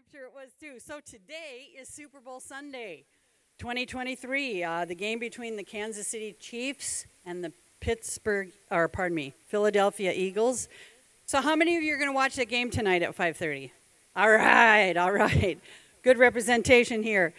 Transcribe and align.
I'm 0.00 0.18
sure 0.18 0.24
it 0.24 0.32
was 0.34 0.52
too. 0.58 0.78
So 0.78 0.98
today 1.00 1.68
is 1.78 1.86
Super 1.86 2.20
Bowl 2.20 2.40
Sunday, 2.40 3.04
2023. 3.58 4.64
Uh, 4.64 4.84
the 4.86 4.94
game 4.94 5.18
between 5.18 5.56
the 5.56 5.62
Kansas 5.62 6.06
City 6.06 6.34
Chiefs 6.40 7.04
and 7.26 7.44
the 7.44 7.52
Pittsburgh, 7.80 8.50
or 8.70 8.88
pardon 8.88 9.14
me, 9.14 9.34
Philadelphia 9.48 10.14
Eagles. 10.14 10.70
So 11.26 11.42
how 11.42 11.54
many 11.54 11.76
of 11.76 11.82
you 11.82 11.92
are 11.92 11.98
going 11.98 12.08
to 12.08 12.14
watch 12.14 12.36
the 12.36 12.46
game 12.46 12.70
tonight 12.70 13.02
at 13.02 13.14
5:30? 13.14 13.72
All 14.16 14.30
right, 14.30 14.96
all 14.96 15.12
right. 15.12 15.58
Good 16.02 16.16
representation 16.16 17.02
here. 17.02 17.34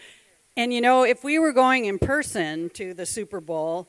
And 0.56 0.72
you 0.72 0.82
know, 0.82 1.04
if 1.04 1.24
we 1.24 1.40
were 1.40 1.54
going 1.54 1.86
in 1.86 1.98
person 1.98 2.70
to 2.76 2.94
the 2.94 3.08
Super 3.08 3.42
Bowl, 3.42 3.88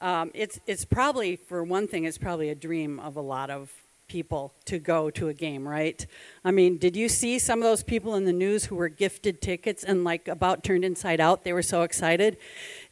um, 0.00 0.30
it's 0.32 0.58
it's 0.66 0.86
probably 0.86 1.36
for 1.36 1.62
one 1.62 1.88
thing, 1.88 2.04
it's 2.04 2.16
probably 2.16 2.48
a 2.48 2.54
dream 2.54 3.00
of 3.00 3.16
a 3.16 3.22
lot 3.22 3.50
of 3.50 3.70
people 4.14 4.54
to 4.64 4.78
go 4.78 5.10
to 5.10 5.26
a 5.26 5.34
game, 5.34 5.66
right? 5.66 6.06
I 6.44 6.52
mean, 6.52 6.78
did 6.78 6.94
you 6.94 7.08
see 7.08 7.36
some 7.40 7.58
of 7.58 7.64
those 7.64 7.82
people 7.82 8.14
in 8.14 8.26
the 8.26 8.32
news 8.32 8.66
who 8.66 8.76
were 8.76 8.88
gifted 8.88 9.42
tickets 9.42 9.82
and 9.82 10.04
like 10.04 10.28
about 10.28 10.62
turned 10.62 10.84
inside 10.84 11.18
out? 11.18 11.42
They 11.42 11.52
were 11.52 11.64
so 11.64 11.82
excited. 11.82 12.36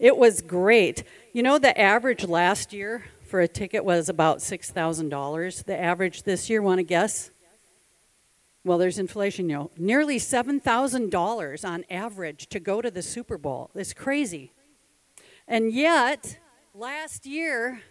It 0.00 0.16
was 0.16 0.42
great. 0.42 1.04
You 1.32 1.44
know, 1.44 1.60
the 1.60 1.80
average 1.80 2.24
last 2.24 2.72
year 2.72 3.04
for 3.22 3.38
a 3.38 3.46
ticket 3.46 3.84
was 3.84 4.08
about 4.08 4.38
$6,000. 4.38 5.64
The 5.64 5.80
average 5.80 6.24
this 6.24 6.50
year, 6.50 6.60
want 6.60 6.80
to 6.80 6.82
guess? 6.82 7.30
Well, 8.64 8.78
there's 8.78 8.98
inflation, 8.98 9.48
you 9.48 9.54
know. 9.54 9.70
Nearly 9.78 10.18
$7,000 10.18 11.64
on 11.64 11.84
average 11.88 12.48
to 12.48 12.58
go 12.58 12.82
to 12.82 12.90
the 12.90 13.02
Super 13.02 13.38
Bowl. 13.38 13.70
It's 13.76 13.94
crazy. 13.94 14.54
And 15.46 15.72
yet, 15.72 16.40
last 16.74 17.26
year, 17.26 17.82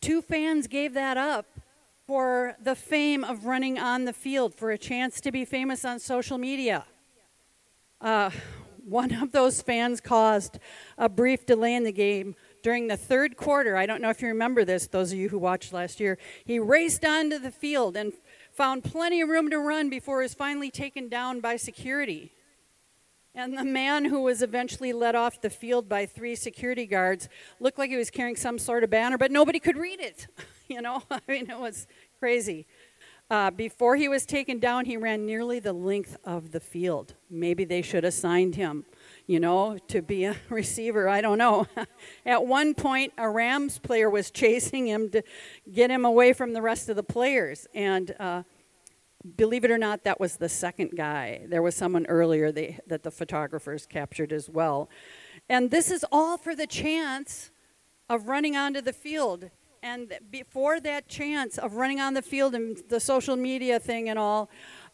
two 0.00 0.22
fans 0.22 0.68
gave 0.68 0.94
that 0.94 1.16
up 1.16 1.53
for 2.06 2.56
the 2.62 2.74
fame 2.74 3.24
of 3.24 3.46
running 3.46 3.78
on 3.78 4.04
the 4.04 4.12
field, 4.12 4.54
for 4.54 4.70
a 4.70 4.78
chance 4.78 5.20
to 5.22 5.32
be 5.32 5.44
famous 5.44 5.84
on 5.84 5.98
social 5.98 6.36
media. 6.36 6.84
Uh, 8.00 8.30
one 8.84 9.14
of 9.14 9.32
those 9.32 9.62
fans 9.62 10.00
caused 10.00 10.58
a 10.98 11.08
brief 11.08 11.46
delay 11.46 11.74
in 11.74 11.84
the 11.84 11.92
game 11.92 12.34
during 12.62 12.88
the 12.88 12.96
third 12.96 13.36
quarter. 13.36 13.76
I 13.76 13.86
don't 13.86 14.02
know 14.02 14.10
if 14.10 14.20
you 14.20 14.28
remember 14.28 14.64
this, 14.64 14.86
those 14.86 15.12
of 15.12 15.18
you 15.18 15.30
who 15.30 15.38
watched 15.38 15.72
last 15.72 16.00
year. 16.00 16.18
He 16.44 16.58
raced 16.58 17.04
onto 17.04 17.38
the 17.38 17.50
field 17.50 17.96
and 17.96 18.12
found 18.52 18.84
plenty 18.84 19.22
of 19.22 19.30
room 19.30 19.48
to 19.50 19.58
run 19.58 19.88
before 19.88 20.20
he 20.20 20.24
was 20.24 20.34
finally 20.34 20.70
taken 20.70 21.08
down 21.08 21.40
by 21.40 21.56
security. 21.56 22.32
And 23.36 23.58
the 23.58 23.64
man 23.64 24.04
who 24.04 24.22
was 24.22 24.42
eventually 24.42 24.92
led 24.92 25.16
off 25.16 25.40
the 25.40 25.50
field 25.50 25.88
by 25.88 26.06
three 26.06 26.36
security 26.36 26.86
guards 26.86 27.28
looked 27.58 27.78
like 27.78 27.90
he 27.90 27.96
was 27.96 28.10
carrying 28.10 28.36
some 28.36 28.58
sort 28.58 28.84
of 28.84 28.90
banner, 28.90 29.18
but 29.18 29.32
nobody 29.32 29.58
could 29.58 29.76
read 29.76 30.00
it. 30.00 30.28
you 30.68 30.80
know, 30.80 31.02
I 31.10 31.20
mean, 31.26 31.50
it 31.50 31.58
was 31.58 31.88
crazy. 32.20 32.66
Uh, 33.30 33.50
before 33.50 33.96
he 33.96 34.08
was 34.08 34.26
taken 34.26 34.58
down, 34.58 34.84
he 34.84 34.96
ran 34.96 35.26
nearly 35.26 35.58
the 35.58 35.72
length 35.72 36.16
of 36.24 36.52
the 36.52 36.60
field. 36.60 37.14
Maybe 37.30 37.64
they 37.64 37.82
should 37.82 38.04
have 38.04 38.14
signed 38.14 38.54
him, 38.54 38.84
you 39.26 39.40
know, 39.40 39.78
to 39.88 40.02
be 40.02 40.24
a 40.24 40.36
receiver. 40.50 41.08
I 41.08 41.20
don't 41.20 41.38
know. 41.38 41.66
At 42.26 42.46
one 42.46 42.74
point, 42.74 43.14
a 43.16 43.28
Rams 43.28 43.78
player 43.78 44.10
was 44.10 44.30
chasing 44.30 44.86
him 44.86 45.10
to 45.10 45.22
get 45.72 45.90
him 45.90 46.04
away 46.04 46.34
from 46.34 46.52
the 46.52 46.62
rest 46.62 46.88
of 46.88 46.96
the 46.96 47.02
players. 47.02 47.66
And 47.74 48.14
uh, 48.20 48.42
believe 49.36 49.64
it 49.64 49.70
or 49.70 49.78
not, 49.78 50.04
that 50.04 50.20
was 50.20 50.36
the 50.36 50.48
second 50.48 50.92
guy. 50.96 51.46
There 51.48 51.62
was 51.62 51.74
someone 51.74 52.06
earlier 52.06 52.52
they, 52.52 52.78
that 52.86 53.02
the 53.02 53.10
photographers 53.10 53.86
captured 53.86 54.32
as 54.32 54.48
well. 54.48 54.88
And 55.48 55.70
this 55.70 55.90
is 55.90 56.04
all 56.12 56.36
for 56.36 56.54
the 56.54 56.66
chance 56.66 57.50
of 58.08 58.28
running 58.28 58.56
onto 58.56 58.80
the 58.80 58.92
field. 58.92 59.50
And 59.82 60.14
before 60.30 60.80
that 60.80 61.08
chance 61.08 61.58
of 61.58 61.74
running 61.74 62.00
on 62.00 62.14
the 62.14 62.22
field 62.22 62.54
and 62.54 62.80
the 62.88 63.00
social 63.00 63.36
media 63.36 63.78
thing 63.78 64.08
and 64.08 64.18
all, 64.18 64.50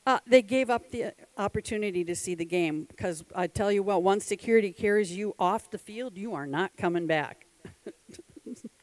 uh, 0.07 0.19
they 0.27 0.43
gave 0.43 0.71
up 0.71 0.91
the 0.91 1.13
opportunity 1.37 2.05
to 2.05 2.17
see 2.17 2.35
the 2.35 2.45
game. 2.45 2.87
Because 2.89 3.25
I 3.35 3.47
tell 3.47 3.71
you 3.71 3.83
what, 3.83 4.03
once 4.03 4.25
security 4.25 4.73
carries 4.73 5.13
you 5.13 5.35
off 5.39 5.71
the 5.71 5.79
field, 5.79 6.17
you 6.17 6.35
are 6.35 6.47
not 6.47 6.77
coming 6.77 7.07
back. 7.07 7.47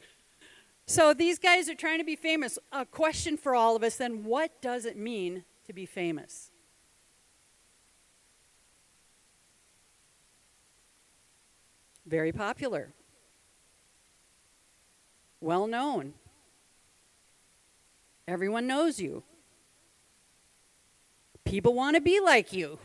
So 0.89 1.13
these 1.13 1.37
guys 1.37 1.69
are 1.69 1.75
trying 1.75 1.99
to 1.99 2.05
be 2.05 2.15
famous. 2.15 2.57
A 2.71 2.85
question 2.85 3.35
for 3.35 3.53
all 3.53 3.75
of 3.75 3.83
us 3.83 3.97
then 3.97 4.23
what 4.23 4.61
does 4.61 4.85
it 4.85 4.97
mean 4.97 5.43
to 5.65 5.73
be 5.73 5.85
famous? 5.85 6.49
Very 12.05 12.31
popular, 12.31 12.93
well 15.41 15.67
known. 15.67 16.13
Everyone 18.25 18.65
knows 18.65 18.97
you. 18.97 19.23
People 21.43 21.73
want 21.73 21.95
to 21.95 22.01
be 22.01 22.21
like 22.21 22.53
you. 22.53 22.79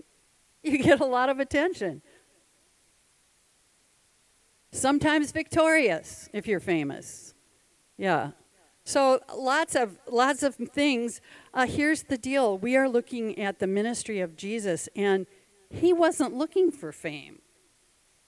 you 0.62 0.82
get 0.82 1.00
a 1.00 1.04
lot 1.06 1.30
of 1.30 1.40
attention. 1.40 2.02
Sometimes 4.70 5.32
victorious 5.32 6.28
if 6.34 6.46
you're 6.46 6.60
famous. 6.60 7.34
Yeah. 7.98 8.30
So 8.84 9.20
lots 9.36 9.74
of 9.74 9.98
lots 10.10 10.42
of 10.42 10.54
things. 10.54 11.20
Uh, 11.52 11.66
here's 11.66 12.04
the 12.04 12.16
deal: 12.16 12.56
we 12.56 12.74
are 12.74 12.88
looking 12.88 13.38
at 13.38 13.58
the 13.58 13.66
ministry 13.66 14.20
of 14.20 14.34
Jesus, 14.34 14.88
and 14.96 15.26
he 15.68 15.92
wasn't 15.92 16.34
looking 16.34 16.70
for 16.70 16.90
fame. 16.90 17.40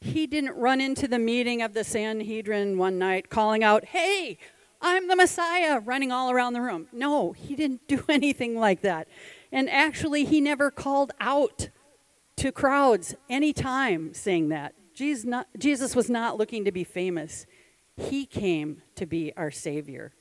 He 0.02 0.26
didn't 0.26 0.56
run 0.56 0.80
into 0.80 1.08
the 1.08 1.18
meeting 1.18 1.62
of 1.62 1.72
the 1.72 1.84
Sanhedrin 1.84 2.76
one 2.76 2.98
night 2.98 3.30
calling 3.30 3.64
out, 3.64 3.86
"Hey, 3.86 4.36
I'm 4.82 5.08
the 5.08 5.16
Messiah!" 5.16 5.80
running 5.80 6.12
all 6.12 6.30
around 6.30 6.52
the 6.52 6.60
room. 6.60 6.88
No, 6.92 7.32
he 7.32 7.54
didn't 7.54 7.88
do 7.88 8.04
anything 8.08 8.58
like 8.58 8.82
that. 8.82 9.08
And 9.50 9.70
actually, 9.70 10.26
he 10.26 10.42
never 10.42 10.70
called 10.70 11.12
out 11.20 11.70
to 12.36 12.52
crowds 12.52 13.14
any 13.28 13.52
time 13.52 14.12
saying 14.12 14.48
that. 14.50 14.74
Jesus, 14.94 15.24
not, 15.24 15.46
Jesus 15.58 15.96
was 15.96 16.10
not 16.10 16.36
looking 16.36 16.64
to 16.66 16.72
be 16.72 16.84
famous. 16.84 17.46
He 18.08 18.24
came 18.24 18.82
to 18.94 19.04
be 19.04 19.32
our 19.36 19.50
Savior. 19.50 20.12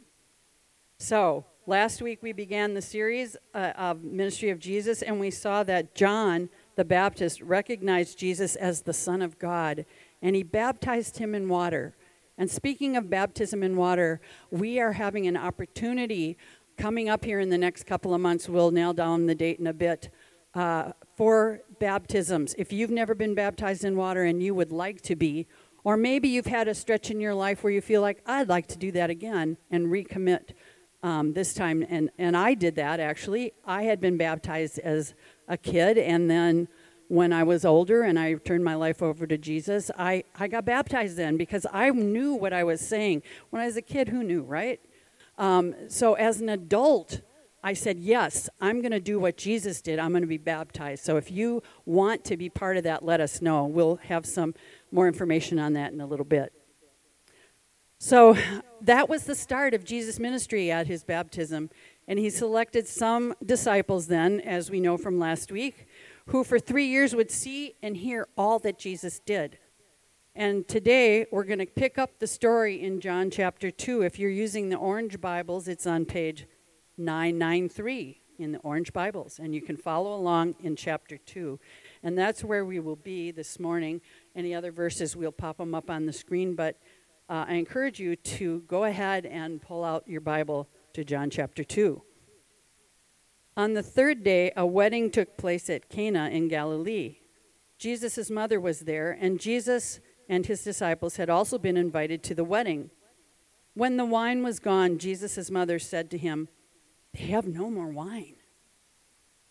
So, 0.97 1.45
last 1.66 2.01
week 2.01 2.22
we 2.22 2.34
began 2.34 2.73
the 2.73 2.81
series 2.81 3.38
uh, 3.53 3.72
of 3.78 4.03
Ministry 4.03 4.50
of 4.50 4.59
Jesus, 4.59 5.01
and 5.01 5.17
we 5.17 5.31
saw 5.31 5.63
that 5.63 5.95
John 5.95 6.50
the 6.75 6.84
Baptist 6.84 7.41
recognized 7.41 8.19
Jesus 8.19 8.57
as 8.57 8.81
the 8.81 8.94
Son 8.94 9.22
of 9.22 9.39
God, 9.39 9.85
and 10.22 10.35
he 10.35 10.44
baptized 10.44 11.18
him 11.19 11.34
in 11.34 11.47
water. 11.47 11.95
And 12.38 12.51
speaking 12.51 12.97
of 12.97 13.09
baptism 13.09 13.63
in 13.63 13.78
water, 13.78 14.19
we 14.51 14.79
are 14.79 14.91
having 14.91 15.25
an 15.25 15.38
opportunity 15.38 16.38
coming 16.78 17.07
up 17.07 17.23
here 17.23 17.39
in 17.39 17.50
the 17.50 17.57
next 17.57 17.85
couple 17.85 18.13
of 18.13 18.19
months. 18.19 18.50
We'll 18.50 18.72
nail 18.72 18.94
down 18.94 19.25
the 19.25 19.35
date 19.35 19.59
in 19.59 19.68
a 19.68 19.73
bit. 19.73 20.09
Uh, 20.56 20.94
for 21.16 21.62
baptisms. 21.79 22.56
If 22.57 22.73
you've 22.73 22.89
never 22.89 23.13
been 23.13 23.35
baptized 23.35 23.84
in 23.84 23.95
water 23.95 24.23
and 24.23 24.41
you 24.41 24.56
would 24.56 24.72
like 24.72 25.01
to 25.01 25.16
be, 25.16 25.47
or 25.84 25.97
maybe 25.97 26.28
you've 26.28 26.45
had 26.45 26.67
a 26.67 26.75
stretch 26.75 27.09
in 27.09 27.19
your 27.19 27.34
life 27.34 27.63
where 27.63 27.72
you 27.72 27.81
feel 27.81 28.01
like, 28.01 28.22
I'd 28.25 28.50
like 28.50 28.67
to 28.67 28.78
do 28.78 28.91
that 28.94 29.09
again 29.09 29.57
and 29.72 29.88
recommit 29.88 30.51
um, 31.03 31.34
this 31.34 31.53
time. 31.53 31.85
And, 31.90 32.09
and 32.17 32.35
I 32.35 32.53
did 32.53 32.75
that 32.75 33.00
actually. 33.00 33.53
I 33.66 33.84
had 33.84 34.00
been 34.00 34.18
baptized 34.18 34.79
as 34.79 35.13
a 35.47 35.57
kid, 35.57 35.97
and 35.97 36.29
then 36.29 36.68
when 37.07 37.34
I 37.34 37.44
was 37.44 37.66
older 37.66 38.03
and 38.03 38.19
I 38.19 38.35
turned 38.35 38.63
my 38.63 38.75
life 38.75 39.01
over 39.01 39.25
to 39.25 39.38
Jesus, 39.38 39.89
I, 39.97 40.23
I 40.38 40.47
got 40.47 40.63
baptized 40.63 41.18
then 41.18 41.38
because 41.38 41.66
I 41.73 41.89
knew 41.89 42.35
what 42.35 42.53
I 42.53 42.63
was 42.63 42.81
saying. 42.81 43.23
When 43.50 43.62
I 43.62 43.66
was 43.66 43.78
a 43.78 43.81
kid, 43.81 44.09
who 44.09 44.23
knew, 44.23 44.44
right? 44.44 44.79
Um, 45.38 45.73
so 45.88 46.13
as 46.13 46.39
an 46.39 46.50
adult, 46.50 47.22
I 47.63 47.73
said, 47.73 48.00
Yes, 48.00 48.47
I'm 48.62 48.81
going 48.81 48.91
to 48.91 49.00
do 49.00 49.19
what 49.19 49.38
Jesus 49.38 49.81
did. 49.81 50.00
I'm 50.00 50.12
going 50.12 50.22
to 50.22 50.28
be 50.28 50.38
baptized. 50.38 51.03
So 51.03 51.18
if 51.18 51.31
you 51.31 51.63
want 51.85 52.23
to 52.25 52.38
be 52.38 52.50
part 52.50 52.78
of 52.78 52.84
that, 52.84 53.03
let 53.03 53.19
us 53.19 53.41
know. 53.41 53.66
We'll 53.66 53.97
have 54.03 54.25
some 54.25 54.53
more 54.91 55.07
information 55.07 55.59
on 55.59 55.73
that 55.73 55.94
in 55.94 56.01
a 56.01 56.05
little 56.05 56.25
bit. 56.25 56.53
So 57.97 58.38
that 58.81 59.09
was 59.09 59.25
the 59.25 59.35
start 59.35 59.73
of 59.73 59.83
Jesus' 59.83 60.19
ministry 60.19 60.72
at 60.72 60.88
his 60.88 61.03
baptism. 61.03 61.69
And 62.07 62.17
he 62.17 62.29
selected 62.29 62.88
some 62.88 63.35
disciples 63.45 64.07
then, 64.07 64.39
as 64.39 64.72
we 64.72 64.79
know 64.79 64.97
from 64.97 65.19
last 65.19 65.51
week, 65.51 65.85
who 66.27 66.44
for 66.44 66.59
three 66.59 66.88
years 66.88 67.13
would 67.13 67.30
see 67.30 67.75
and 67.83 67.97
hear 67.97 68.27
all 68.38 68.57
that 68.59 68.80
Jesus 68.80 69.19
did. 69.19 69.59
And 70.33 70.68
today 70.68 71.25
we're 71.31 71.44
going 71.44 71.59
to 71.59 71.65
pick 71.65 71.97
up 71.97 72.19
the 72.19 72.27
story 72.27 72.81
in 72.81 73.01
John 73.01 73.30
chapter 73.30 73.69
2. 73.69 74.03
If 74.03 74.18
you're 74.18 74.30
using 74.30 74.69
the 74.69 74.77
orange 74.77 75.19
Bibles, 75.19 75.68
it's 75.68 75.86
on 75.86 76.06
page 76.06 76.47
993 76.97 78.21
in 78.38 78.53
the 78.53 78.59
orange 78.59 78.94
Bibles. 78.94 79.39
And 79.39 79.53
you 79.53 79.62
can 79.62 79.75
follow 79.75 80.15
along 80.15 80.56
in 80.63 80.75
chapter 80.75 81.18
2. 81.18 81.59
And 82.03 82.18
that's 82.18 82.44
where 82.44 82.63
we 82.63 82.80
will 82.80 82.95
be 82.95 83.31
this 83.31 83.59
morning. 83.59 84.01
Any 84.39 84.56
other 84.56 84.71
verses, 84.71 85.18
we'll 85.18 85.33
pop 85.33 85.57
them 85.57 85.75
up 85.75 85.89
on 85.89 86.06
the 86.06 86.13
screen. 86.13 86.56
But 86.56 86.80
uh, 87.27 87.44
I 87.50 87.56
encourage 87.56 88.00
you 88.00 88.15
to 88.15 88.62
go 88.69 88.86
ahead 88.86 89.25
and 89.25 89.62
pull 89.62 89.83
out 89.83 90.07
your 90.07 90.21
Bible 90.21 90.69
to 90.94 91.03
John 91.03 91.30
chapter 91.30 91.62
2. 91.65 92.01
On 93.57 93.74
the 93.74 93.83
third 93.83 94.24
day, 94.24 94.53
a 94.56 94.65
wedding 94.65 95.12
took 95.12 95.36
place 95.36 95.69
at 95.69 95.89
Cana 95.89 96.30
in 96.30 96.47
Galilee. 96.47 97.18
Jesus' 97.77 98.30
mother 98.30 98.62
was 98.62 98.80
there, 98.80 99.12
and 99.12 99.41
Jesus 99.41 100.00
and 100.30 100.45
his 100.45 100.63
disciples 100.63 101.18
had 101.18 101.30
also 101.30 101.57
been 101.57 101.75
invited 101.75 102.24
to 102.24 102.33
the 102.33 102.45
wedding. 102.45 102.91
When 103.74 103.97
the 103.97 104.06
wine 104.06 104.41
was 104.41 104.59
gone, 104.59 105.00
Jesus' 105.00 105.51
mother 105.51 105.80
said 105.80 106.09
to 106.12 106.18
him, 106.18 106.47
They 107.13 107.25
have 107.25 107.45
no 107.45 107.69
more 107.69 107.89
wine. 107.89 108.38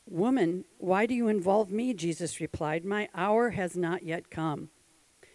Woman, 0.06 0.64
why 0.79 1.05
do 1.05 1.14
you 1.14 1.29
involve 1.29 1.70
me? 1.70 1.93
Jesus 1.93 2.40
replied, 2.40 2.87
My 2.87 3.11
hour 3.14 3.50
has 3.50 3.76
not 3.76 4.02
yet 4.02 4.31
come. 4.31 4.70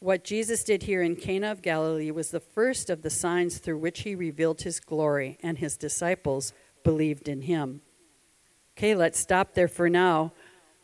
What 0.00 0.24
Jesus 0.24 0.62
did 0.62 0.82
here 0.82 1.00
in 1.00 1.16
Cana 1.16 1.50
of 1.50 1.62
Galilee 1.62 2.10
was 2.10 2.30
the 2.30 2.40
first 2.40 2.90
of 2.90 3.00
the 3.00 3.10
signs 3.10 3.58
through 3.58 3.78
which 3.78 4.00
he 4.00 4.14
revealed 4.14 4.60
his 4.60 4.78
glory, 4.78 5.38
and 5.42 5.56
his 5.56 5.78
disciples 5.78 6.52
believed 6.84 7.28
in 7.28 7.42
him. 7.42 7.80
Okay, 8.76 8.94
let's 8.94 9.18
stop 9.18 9.54
there 9.54 9.68
for 9.68 9.88
now. 9.88 10.32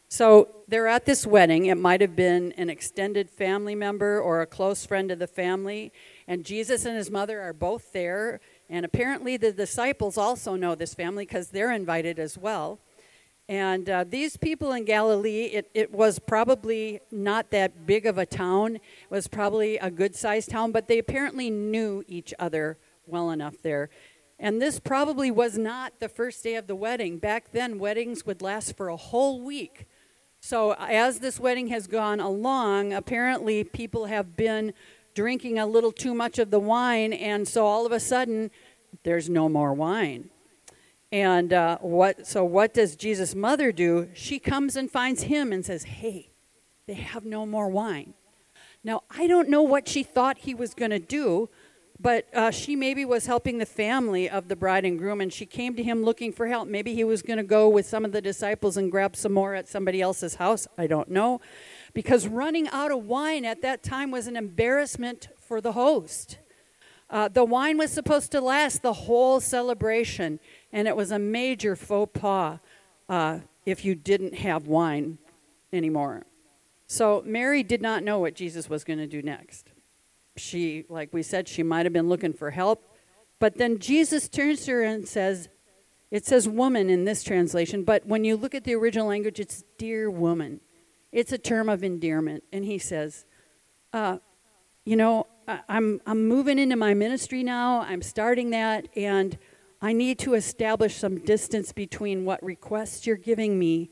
So 0.09 0.49
they're 0.67 0.89
at 0.89 1.05
this 1.05 1.27
wedding. 1.27 1.67
It 1.67 1.77
might 1.77 2.01
have 2.01 2.17
been 2.17 2.53
an 2.53 2.71
extended 2.71 3.31
family 3.31 3.75
member 3.75 4.21
or 4.21 4.41
a 4.41 4.47
close 4.47 4.87
friend 4.87 5.11
of 5.11 5.19
the 5.19 5.27
family. 5.27 5.93
And 6.27 6.45
Jesus 6.45 6.85
and 6.85 6.97
his 6.97 7.11
mother 7.11 7.41
are 7.41 7.53
both 7.53 7.93
there. 7.93 8.41
And 8.69 8.85
apparently 8.85 9.37
the 9.37 9.53
disciples 9.53 10.19
also 10.19 10.55
know 10.55 10.75
this 10.75 10.95
family 10.95 11.25
because 11.25 11.49
they're 11.49 11.73
invited 11.73 12.19
as 12.19 12.37
well. 12.37 12.79
And 13.49 13.91
uh, 13.91 14.05
these 14.09 14.37
people 14.37 14.73
in 14.73 14.85
Galilee, 14.85 15.45
it, 15.47 15.71
it 15.75 15.93
was 15.93 16.19
probably 16.19 17.01
not 17.11 17.51
that 17.51 17.87
big 17.87 18.07
of 18.07 18.17
a 18.17 18.25
town. 18.25 18.77
It 18.77 18.83
was 19.11 19.27
probably 19.27 19.77
a 19.79 19.91
good 19.91 20.15
sized 20.15 20.51
town, 20.51 20.73
but 20.73 20.89
they 20.89 20.99
apparently 20.99 21.51
knew 21.51 22.05
each 22.07 22.33
other 22.39 22.79
well 23.07 23.31
enough 23.31 23.57
there. 23.63 23.91
And 24.39 24.61
this 24.61 24.81
probably 24.81 25.31
was 25.31 25.59
not 25.59 26.01
the 26.01 26.09
first 26.09 26.43
day 26.43 26.55
of 26.55 26.67
the 26.67 26.75
wedding. 26.75 27.19
Back 27.19 27.53
then, 27.53 27.79
weddings 27.79 28.25
would 28.27 28.43
last 28.43 28.77
for 28.77 28.89
a 28.89 28.97
whole 28.97 29.41
week. 29.41 29.87
So, 30.41 30.75
as 30.75 31.21
this 31.21 31.39
wedding 31.39 31.69
has 31.69 31.87
gone 31.87 32.19
along, 32.19 32.93
apparently 32.93 33.63
people 33.63 34.07
have 34.07 34.37
been 34.37 34.73
drinking 35.15 35.61
a 35.61 35.67
little 35.67 35.93
too 35.93 36.15
much 36.15 36.41
of 36.41 36.51
the 36.51 36.59
wine, 36.59 37.13
and 37.13 37.47
so 37.47 37.67
all 37.67 37.87
of 37.87 37.93
a 37.93 38.01
sudden, 38.01 38.51
there's 39.05 39.29
no 39.29 39.49
more 39.49 39.73
wine. 39.73 40.31
And 41.13 41.53
uh, 41.53 41.77
what? 41.83 42.27
So 42.27 42.43
what 42.43 42.73
does 42.73 42.97
Jesus' 42.97 43.35
mother 43.35 43.71
do? 43.71 44.09
She 44.15 44.39
comes 44.39 44.77
and 44.77 44.91
finds 44.91 45.25
him 45.25 45.53
and 45.53 45.65
says, 45.65 45.85
"Hey, 45.85 46.31
they 46.87 46.95
have 46.95 47.27
no 47.27 47.45
more 47.45 47.69
wine." 47.69 48.15
Now 48.83 49.03
I 49.11 49.27
don't 49.27 49.51
know 49.51 49.63
what 49.63 49.87
she 49.87 50.03
thought 50.03 50.39
he 50.39 50.55
was 50.55 50.73
going 50.73 50.91
to 50.91 50.99
do, 50.99 51.51
but 52.01 52.27
uh, 52.35 52.51
she 52.51 52.75
maybe 52.75 53.05
was 53.05 53.27
helping 53.27 53.59
the 53.59 53.67
family 53.67 54.29
of 54.29 54.49
the 54.49 54.57
bride 54.57 54.87
and 54.87 54.99
groom, 54.99 55.21
and 55.21 55.31
she 55.31 55.45
came 55.45 55.77
to 55.77 55.83
him 55.83 56.03
looking 56.03 56.33
for 56.33 56.49
help. 56.49 56.67
Maybe 56.67 56.95
he 56.95 57.05
was 57.05 57.21
going 57.21 57.37
to 57.37 57.45
go 57.45 57.69
with 57.69 57.85
some 57.85 58.07
of 58.07 58.13
the 58.13 58.23
disciples 58.23 58.79
and 58.79 58.91
grab 58.91 59.15
some 59.15 59.35
more 59.35 59.55
at 59.55 59.69
somebody 59.69 60.01
else's 60.01 60.37
house. 60.37 60.67
I 60.79 60.87
don't 60.87 61.11
know, 61.11 61.43
because 61.93 62.27
running 62.27 62.69
out 62.71 62.91
of 62.91 63.05
wine 63.05 63.45
at 63.45 63.61
that 63.61 63.83
time 63.83 64.11
was 64.11 64.27
an 64.27 64.37
embarrassment 64.37 65.29
for 65.39 65.61
the 65.61 65.73
host. 65.73 66.39
Uh, 67.13 67.29
the 67.29 67.45
wine 67.45 67.77
was 67.77 67.93
supposed 67.93 68.33
to 68.33 68.41
last 68.41 68.81
the 68.81 68.95
whole 68.95 69.39
celebration 69.39 70.41
and 70.73 70.89
it 70.89 70.97
was 70.97 71.11
a 71.11 71.19
major 71.19 71.77
faux 71.77 72.19
pas 72.19 72.59
uh, 73.11 73.39
if 73.67 73.85
you 73.85 73.95
didn't 73.95 74.35
have 74.35 74.67
wine 74.67 75.19
anymore. 75.75 76.25
So 76.87 77.23
Mary 77.27 77.63
did 77.63 77.83
not 77.83 78.03
know 78.03 78.19
what 78.19 78.35
Jesus 78.35 78.71
was 78.71 78.83
going 78.83 78.99
to 78.99 79.07
do 79.07 79.21
next. 79.21 79.69
She, 80.37 80.87
like 80.89 81.13
we 81.13 81.23
said, 81.23 81.49
she 81.49 81.63
might 81.63 81.85
have 81.85 81.93
been 81.93 82.09
looking 82.09 82.33
for 82.33 82.51
help, 82.51 82.83
but 83.39 83.59
then 83.59 83.79
Jesus 83.79 84.27
turns 84.27 84.65
to 84.65 84.73
her 84.73 84.83
and 84.83 85.07
says, 85.07 85.51
it 86.11 86.25
says 86.25 86.49
woman 86.49 86.89
in 86.89 87.05
this 87.05 87.23
translation, 87.23 87.85
but 87.85 88.07
when 88.07 88.25
you 88.25 88.37
look 88.37 88.55
at 88.55 88.65
the 88.65 88.75
original 88.75 89.07
language, 89.07 89.39
it's 89.39 89.65
dear 89.77 90.11
woman. 90.11 90.61
It's 91.11 91.33
a 91.33 91.39
term 91.39 91.69
of 91.69 91.85
endearment. 91.85 92.45
And 92.53 92.65
he 92.65 92.79
says, 92.79 93.27
uh, 93.93 94.19
You 94.85 94.97
know, 94.97 95.27
I'm, 95.69 96.01
I'm 96.07 96.27
moving 96.27 96.59
into 96.59 96.77
my 96.77 96.95
ministry 96.95 97.43
now. 97.43 97.81
I'm 97.83 98.03
starting 98.03 98.51
that. 98.51 98.89
And 98.97 99.39
I 99.81 99.93
need 99.93 100.19
to 100.21 100.35
establish 100.35 100.97
some 100.97 101.19
distance 101.19 101.73
between 101.73 102.25
what 102.25 102.43
requests 102.43 103.07
you're 103.07 103.17
giving 103.17 103.59
me 103.59 103.91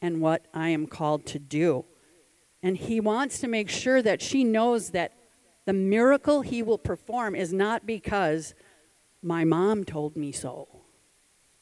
and 0.00 0.20
what 0.20 0.46
I 0.52 0.68
am 0.68 0.86
called 0.86 1.26
to 1.26 1.38
do. 1.38 1.84
And 2.62 2.76
he 2.76 3.00
wants 3.00 3.40
to 3.40 3.48
make 3.48 3.70
sure 3.70 4.02
that 4.02 4.20
she 4.20 4.44
knows 4.44 4.90
that 4.90 5.12
the 5.64 5.72
miracle 5.72 6.42
he 6.42 6.62
will 6.62 6.78
perform 6.78 7.34
is 7.34 7.52
not 7.52 7.86
because 7.86 8.54
my 9.22 9.44
mom 9.44 9.84
told 9.84 10.16
me 10.16 10.32
so. 10.32 10.68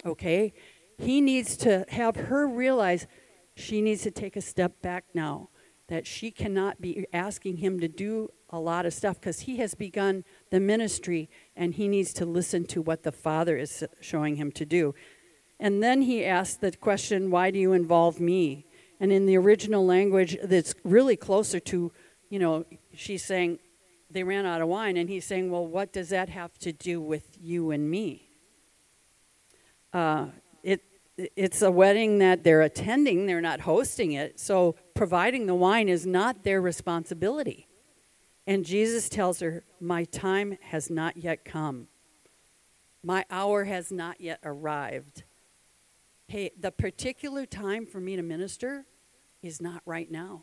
Okay? 0.05 0.53
He 0.99 1.21
needs 1.21 1.57
to 1.59 1.85
have 1.91 2.17
her 2.17 2.47
realize 2.47 3.07
she 3.55 3.81
needs 3.81 4.03
to 4.03 4.11
take 4.11 4.37
a 4.37 4.41
step 4.41 4.81
back 4.83 5.05
now, 5.15 5.51
that 5.89 6.07
she 6.07 6.31
cannot 6.31 6.81
be 6.81 7.07
asking 7.13 7.59
him 7.59 7.81
to 7.81 7.89
do 7.89 8.29
a 8.51 8.59
lot 8.59 8.85
of 8.85 8.93
stuff 8.93 9.21
because 9.21 9.41
he 9.41 9.57
has 9.59 9.75
begun 9.75 10.25
the 10.51 10.61
ministry 10.61 11.31
and 11.57 11.75
he 11.75 11.89
needs 11.89 12.13
to 12.15 12.27
listen 12.27 12.65
to 12.67 12.83
what 12.83 13.05
the 13.05 13.13
Father 13.13 13.57
is 13.57 13.85
showing 14.01 14.37
him 14.37 14.51
to 14.53 14.65
do. 14.65 14.95
And 15.59 15.83
then 15.83 16.03
he 16.03 16.25
asks 16.25 16.57
the 16.57 16.73
question, 16.73 17.31
Why 17.31 17.51
do 17.51 17.59
you 17.59 17.73
involve 17.73 18.19
me? 18.19 18.67
And 18.99 19.13
in 19.13 19.27
the 19.27 19.37
original 19.37 19.87
language, 19.87 20.37
that's 20.43 20.75
really 20.85 21.17
closer 21.17 21.61
to, 21.61 21.93
you 22.29 22.39
know, 22.39 22.65
she's 22.95 23.25
saying, 23.25 23.59
They 24.11 24.25
ran 24.25 24.47
out 24.47 24.61
of 24.61 24.69
wine. 24.69 24.97
And 24.97 25.09
he's 25.09 25.25
saying, 25.25 25.51
Well, 25.51 25.67
what 25.67 25.93
does 25.93 26.09
that 26.09 26.29
have 26.31 26.59
to 26.61 26.73
do 26.73 27.01
with 27.01 27.37
you 27.41 27.71
and 27.71 27.91
me? 27.91 28.31
Uh, 29.93 30.27
it, 30.63 30.83
it's 31.17 31.63
a 31.63 31.71
wedding 31.71 32.19
that 32.19 32.43
they're 32.43 32.63
attending, 32.63 33.27
they're 33.27 33.41
not 33.41 33.61
hosting 33.61 34.13
it. 34.13 34.41
So 34.41 34.77
providing 34.95 35.47
the 35.47 35.55
wine 35.55 35.89
is 35.89 36.07
not 36.07 36.43
their 36.43 36.61
responsibility. 36.61 37.67
And 38.51 38.65
Jesus 38.65 39.09
tells 39.09 39.39
her, 39.39 39.63
My 39.81 40.03
time 40.03 40.59
has 40.61 40.91
not 40.91 41.17
yet 41.17 41.45
come. 41.45 41.87
My 43.01 43.25
hour 43.31 43.63
has 43.63 43.93
not 43.93 44.21
yet 44.21 44.41
arrived. 44.43 45.23
Hey, 46.27 46.51
the 46.59 46.73
particular 46.73 47.47
time 47.47 47.87
for 47.87 48.01
me 48.01 48.17
to 48.17 48.23
minister 48.23 48.87
is 49.41 49.63
not 49.63 49.83
right 49.87 50.11
now. 50.11 50.43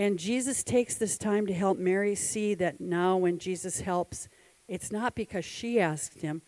And 0.00 0.18
Jesus 0.18 0.64
takes 0.64 0.96
this 0.96 1.16
time 1.16 1.46
to 1.46 1.54
help 1.54 1.78
Mary 1.78 2.16
see 2.16 2.54
that 2.54 2.80
now, 2.80 3.18
when 3.18 3.38
Jesus 3.38 3.82
helps, 3.82 4.26
it's 4.66 4.90
not 4.90 5.14
because 5.14 5.44
she 5.44 5.78
asked 5.78 6.22
him, 6.22 6.42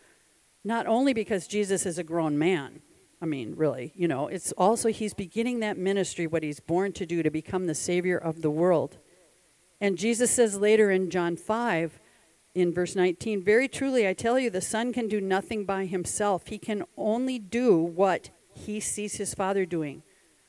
not 0.65 0.89
only 0.89 1.15
because 1.15 1.47
Jesus 1.47 1.87
is 1.87 1.99
a 1.99 2.05
grown 2.05 2.37
man. 2.37 2.81
I 3.23 3.27
mean, 3.27 3.55
really, 3.55 3.93
you 3.95 4.09
know, 4.09 4.27
it's 4.27 4.51
also 4.59 4.89
he's 4.89 5.15
beginning 5.15 5.61
that 5.61 5.79
ministry, 5.79 6.27
what 6.27 6.43
he's 6.43 6.59
born 6.59 6.91
to 6.95 7.07
do, 7.07 7.23
to 7.23 7.31
become 7.31 7.67
the 7.67 7.77
Savior 7.77 8.19
of 8.19 8.43
the 8.43 8.51
world. 8.51 8.99
And 9.81 9.99
Jesus 9.99 10.31
says 10.31 10.59
later 10.59 10.91
in 10.91 11.11
John 11.11 11.37
5, 11.37 12.01
in 12.55 12.73
verse 12.73 12.97
19, 12.97 13.43
Very 13.43 13.69
truly 13.69 14.09
I 14.09 14.15
tell 14.15 14.39
you, 14.39 14.49
the 14.49 14.63
Son 14.63 14.93
can 14.93 15.09
do 15.09 15.21
nothing 15.21 15.67
by 15.67 15.85
himself. 15.85 16.47
He 16.47 16.59
can 16.59 16.85
only 16.97 17.39
do 17.39 17.77
what 17.77 18.31
he 18.51 18.81
sees 18.81 19.17
his 19.17 19.35
Father 19.35 19.67
doing. 19.67 20.03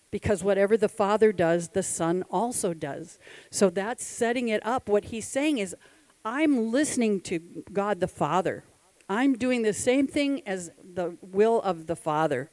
Because 0.09 0.41
whatever 0.41 0.77
the 0.77 0.87
Father 0.87 1.33
does, 1.33 1.69
the 1.69 1.83
Son 1.83 2.23
also 2.31 2.73
does. 2.73 3.19
So 3.51 3.69
that's 3.69 4.05
setting 4.05 4.47
it 4.47 4.65
up. 4.65 4.87
What 4.87 5.05
he's 5.05 5.27
saying 5.27 5.57
is, 5.57 5.75
I'm 6.23 6.71
listening 6.71 7.19
to 7.21 7.39
God 7.73 7.99
the 7.99 8.07
Father. 8.07 8.63
I'm 9.09 9.37
doing 9.37 9.63
the 9.63 9.73
same 9.73 10.07
thing 10.07 10.41
as 10.45 10.71
the 10.81 11.17
will 11.21 11.61
of 11.61 11.87
the 11.87 11.95
Father. 11.97 12.51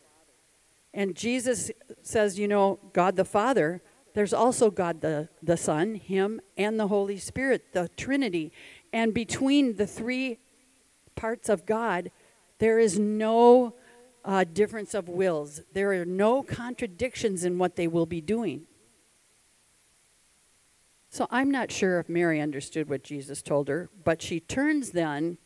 And 0.93 1.15
Jesus 1.15 1.71
says, 2.03 2.39
You 2.39 2.49
know, 2.49 2.81
God 2.93 3.15
the 3.15 3.25
Father 3.25 3.83
there's 4.15 4.33
also 4.33 4.71
God 4.71 5.01
the, 5.01 5.29
the 5.43 5.57
Son, 5.57 5.97
Him, 5.97 6.41
and 6.57 6.79
the 6.79 6.89
Holy 6.89 7.19
Spirit, 7.19 7.73
the 7.73 7.89
Trinity. 7.97 8.53
And 8.93 9.13
between 9.13 9.77
the 9.77 9.87
three 9.87 10.39
parts 11.17 11.49
of 11.49 11.67
God, 11.67 12.11
there 12.59 12.79
is 12.79 12.99
no 12.99 13.75
uh, 14.25 14.45
difference 14.45 14.95
of 14.95 15.09
wills. 15.09 15.63
There 15.73 15.93
are 15.93 16.05
no 16.05 16.43
contradictions 16.43 17.45
in 17.45 17.59
what 17.59 17.75
they 17.75 17.89
will 17.89 18.07
be 18.07 18.21
doing. 18.21 18.67
So 21.11 21.27
I'm 21.31 21.51
not 21.51 21.71
sure 21.71 21.99
if 21.99 22.09
Mary 22.09 22.41
understood 22.41 22.89
what 22.89 23.05
Jesus 23.05 23.43
told 23.43 23.69
her, 23.69 23.91
but 24.05 24.23
she 24.23 24.41
turns 24.41 24.91
then, 24.91 25.39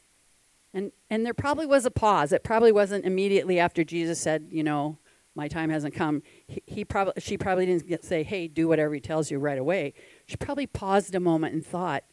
and, 0.72 0.92
and 1.10 1.26
there 1.26 1.34
probably 1.34 1.66
was 1.66 1.84
a 1.86 1.90
pause. 1.90 2.32
It 2.32 2.44
probably 2.44 2.72
wasn't 2.72 3.04
immediately 3.04 3.58
after 3.58 3.82
Jesus 3.84 4.20
said, 4.20 4.48
you 4.50 4.62
know, 4.62 4.98
my 5.38 5.48
time 5.48 5.70
hasn't 5.70 5.94
come. 5.94 6.22
He, 6.46 6.62
he 6.66 6.84
probably, 6.84 7.14
she 7.18 7.38
probably 7.38 7.64
didn't 7.64 7.88
get, 7.88 8.04
say, 8.04 8.22
hey, 8.22 8.46
do 8.46 8.68
whatever 8.68 8.92
he 8.92 9.00
tells 9.00 9.30
you 9.30 9.38
right 9.38 9.58
away. 9.58 9.94
She 10.26 10.36
probably 10.36 10.66
paused 10.66 11.14
a 11.14 11.20
moment 11.20 11.54
and 11.54 11.64
thought, 11.64 12.04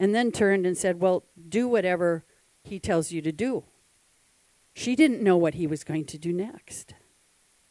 and 0.00 0.12
then 0.12 0.32
turned 0.32 0.66
and 0.66 0.76
said, 0.76 1.00
well, 1.00 1.22
do 1.48 1.68
whatever 1.68 2.24
he 2.64 2.80
tells 2.80 3.12
you 3.12 3.22
to 3.22 3.30
do. 3.30 3.62
She 4.74 4.96
didn't 4.96 5.22
know 5.22 5.36
what 5.36 5.54
he 5.54 5.68
was 5.68 5.84
going 5.84 6.06
to 6.06 6.18
do 6.18 6.32
next. 6.32 6.94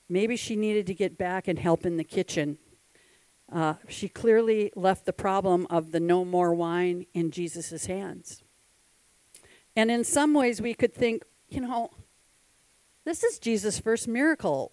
Maybe 0.07 0.37
she 0.37 0.55
needed 0.55 0.87
to 0.87 0.93
get 0.93 1.17
back 1.17 1.47
and 1.49 1.59
help 1.59 1.85
in 1.85 1.97
the 1.97 2.03
kitchen 2.05 2.57
uh, 3.51 3.73
she 3.87 4.07
clearly 4.07 4.71
left 4.75 5.05
the 5.05 5.13
problem 5.13 5.67
of 5.69 5.91
the 5.91 5.99
no 5.99 6.23
more 6.23 6.53
wine 6.53 7.05
in 7.13 7.31
Jesus' 7.31 7.85
hands. 7.85 8.43
And 9.75 9.91
in 9.91 10.03
some 10.03 10.33
ways, 10.33 10.61
we 10.61 10.73
could 10.73 10.93
think, 10.93 11.23
you 11.49 11.61
know, 11.61 11.91
this 13.05 13.23
is 13.23 13.39
Jesus' 13.39 13.79
first 13.79 14.07
miracle. 14.07 14.71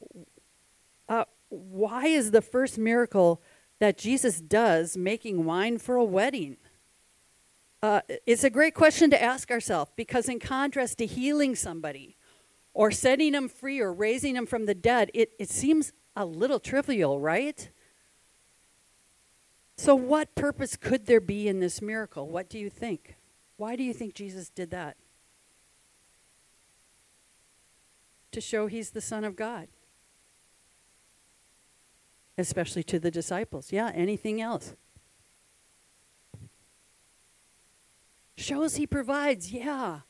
Uh, 1.08 1.24
why 1.48 2.06
is 2.06 2.30
the 2.30 2.42
first 2.42 2.78
miracle 2.78 3.42
that 3.78 3.96
Jesus 3.96 4.40
does 4.40 4.96
making 4.96 5.44
wine 5.44 5.78
for 5.78 5.96
a 5.96 6.04
wedding? 6.04 6.56
Uh, 7.82 8.00
it's 8.26 8.44
a 8.44 8.50
great 8.50 8.74
question 8.74 9.08
to 9.10 9.22
ask 9.22 9.50
ourselves 9.50 9.90
because, 9.96 10.28
in 10.28 10.40
contrast 10.40 10.98
to 10.98 11.06
healing 11.06 11.54
somebody 11.54 12.16
or 12.74 12.90
setting 12.90 13.32
them 13.32 13.48
free 13.48 13.80
or 13.80 13.92
raising 13.92 14.34
them 14.34 14.46
from 14.46 14.66
the 14.66 14.74
dead, 14.74 15.10
it, 15.14 15.32
it 15.38 15.48
seems 15.48 15.92
a 16.16 16.24
little 16.24 16.58
trivial, 16.58 17.20
right? 17.20 17.70
So, 19.76 19.94
what 19.94 20.34
purpose 20.34 20.76
could 20.76 21.06
there 21.06 21.20
be 21.20 21.46
in 21.46 21.60
this 21.60 21.80
miracle? 21.80 22.28
What 22.28 22.50
do 22.50 22.58
you 22.58 22.68
think? 22.68 23.14
Why 23.56 23.76
do 23.76 23.84
you 23.84 23.94
think 23.94 24.14
Jesus 24.14 24.50
did 24.50 24.70
that? 24.72 24.96
To 28.38 28.42
show 28.42 28.68
he's 28.68 28.90
the 28.90 29.00
Son 29.00 29.24
of 29.24 29.34
God. 29.34 29.66
Especially 32.38 32.84
to 32.84 33.00
the 33.00 33.10
disciples. 33.10 33.72
Yeah, 33.72 33.90
anything 33.92 34.40
else? 34.40 34.76
Shows 38.36 38.76
he 38.76 38.86
provides. 38.86 39.50
Yeah. 39.50 40.02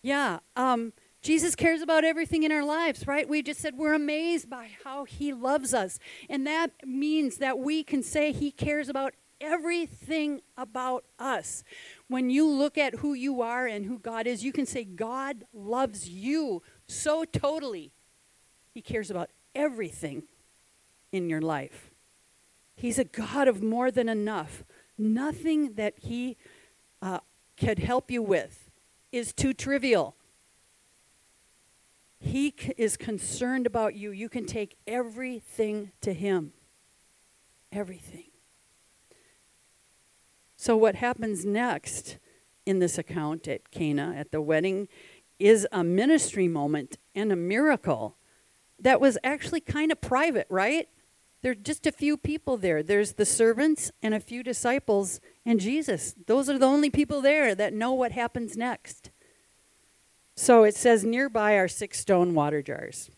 Yeah. 0.00 0.38
Um, 0.56 0.94
Jesus 1.20 1.54
cares 1.54 1.82
about 1.82 2.04
everything 2.04 2.42
in 2.42 2.52
our 2.52 2.64
lives, 2.64 3.06
right? 3.06 3.28
We 3.28 3.42
just 3.42 3.60
said 3.60 3.74
we're 3.76 3.92
amazed 3.92 4.48
by 4.48 4.70
how 4.82 5.04
he 5.04 5.34
loves 5.34 5.74
us. 5.74 5.98
And 6.30 6.46
that 6.46 6.70
means 6.86 7.36
that 7.36 7.58
we 7.58 7.84
can 7.84 8.02
say 8.02 8.32
he 8.32 8.50
cares 8.50 8.88
about 8.88 9.12
everything 9.42 10.40
about 10.56 11.04
us. 11.18 11.64
When 12.08 12.30
you 12.30 12.48
look 12.48 12.78
at 12.78 12.94
who 12.94 13.12
you 13.12 13.42
are 13.42 13.66
and 13.66 13.84
who 13.84 13.98
God 13.98 14.26
is, 14.26 14.42
you 14.42 14.52
can 14.52 14.64
say 14.64 14.84
God 14.84 15.44
loves 15.52 16.08
you 16.08 16.62
so 16.88 17.24
totally. 17.24 17.92
He 18.74 18.80
cares 18.80 19.10
about 19.10 19.30
everything 19.54 20.24
in 21.12 21.28
your 21.28 21.40
life. 21.40 21.90
He's 22.74 22.98
a 22.98 23.04
God 23.04 23.48
of 23.48 23.62
more 23.62 23.90
than 23.90 24.08
enough. 24.08 24.64
Nothing 24.96 25.74
that 25.74 25.94
he 25.98 26.36
uh, 27.02 27.20
could 27.56 27.78
help 27.78 28.10
you 28.10 28.22
with 28.22 28.70
is 29.12 29.32
too 29.32 29.52
trivial. 29.52 30.14
He 32.20 32.54
is 32.76 32.96
concerned 32.96 33.66
about 33.66 33.94
you. 33.94 34.10
You 34.10 34.28
can 34.28 34.44
take 34.44 34.76
everything 34.86 35.92
to 36.00 36.12
Him. 36.12 36.52
Everything. 37.70 38.24
So, 40.56 40.76
what 40.76 40.96
happens 40.96 41.44
next 41.44 42.18
in 42.66 42.80
this 42.80 42.98
account 42.98 43.46
at 43.46 43.70
Cana, 43.70 44.14
at 44.16 44.32
the 44.32 44.40
wedding, 44.40 44.88
is 45.38 45.66
a 45.72 45.84
ministry 45.84 46.48
moment 46.48 46.98
and 47.14 47.32
a 47.32 47.36
miracle 47.36 48.16
that 48.80 49.00
was 49.00 49.18
actually 49.24 49.60
kind 49.60 49.90
of 49.92 50.00
private, 50.00 50.46
right? 50.50 50.88
There 51.42 51.52
are 51.52 51.56
just 51.56 51.86
a 51.86 51.92
few 51.92 52.16
people 52.16 52.56
there. 52.56 52.82
There's 52.82 53.12
the 53.12 53.24
servants 53.24 53.92
and 54.02 54.12
a 54.12 54.20
few 54.20 54.42
disciples 54.42 55.20
and 55.46 55.60
Jesus. 55.60 56.14
Those 56.26 56.48
are 56.48 56.58
the 56.58 56.66
only 56.66 56.90
people 56.90 57.20
there 57.20 57.54
that 57.54 57.72
know 57.72 57.92
what 57.92 58.12
happens 58.12 58.56
next. 58.56 59.10
So 60.34 60.64
it 60.64 60.74
says 60.74 61.04
nearby 61.04 61.54
are 61.54 61.68
six 61.68 62.00
stone 62.00 62.34
water 62.34 62.62
jars. 62.62 63.10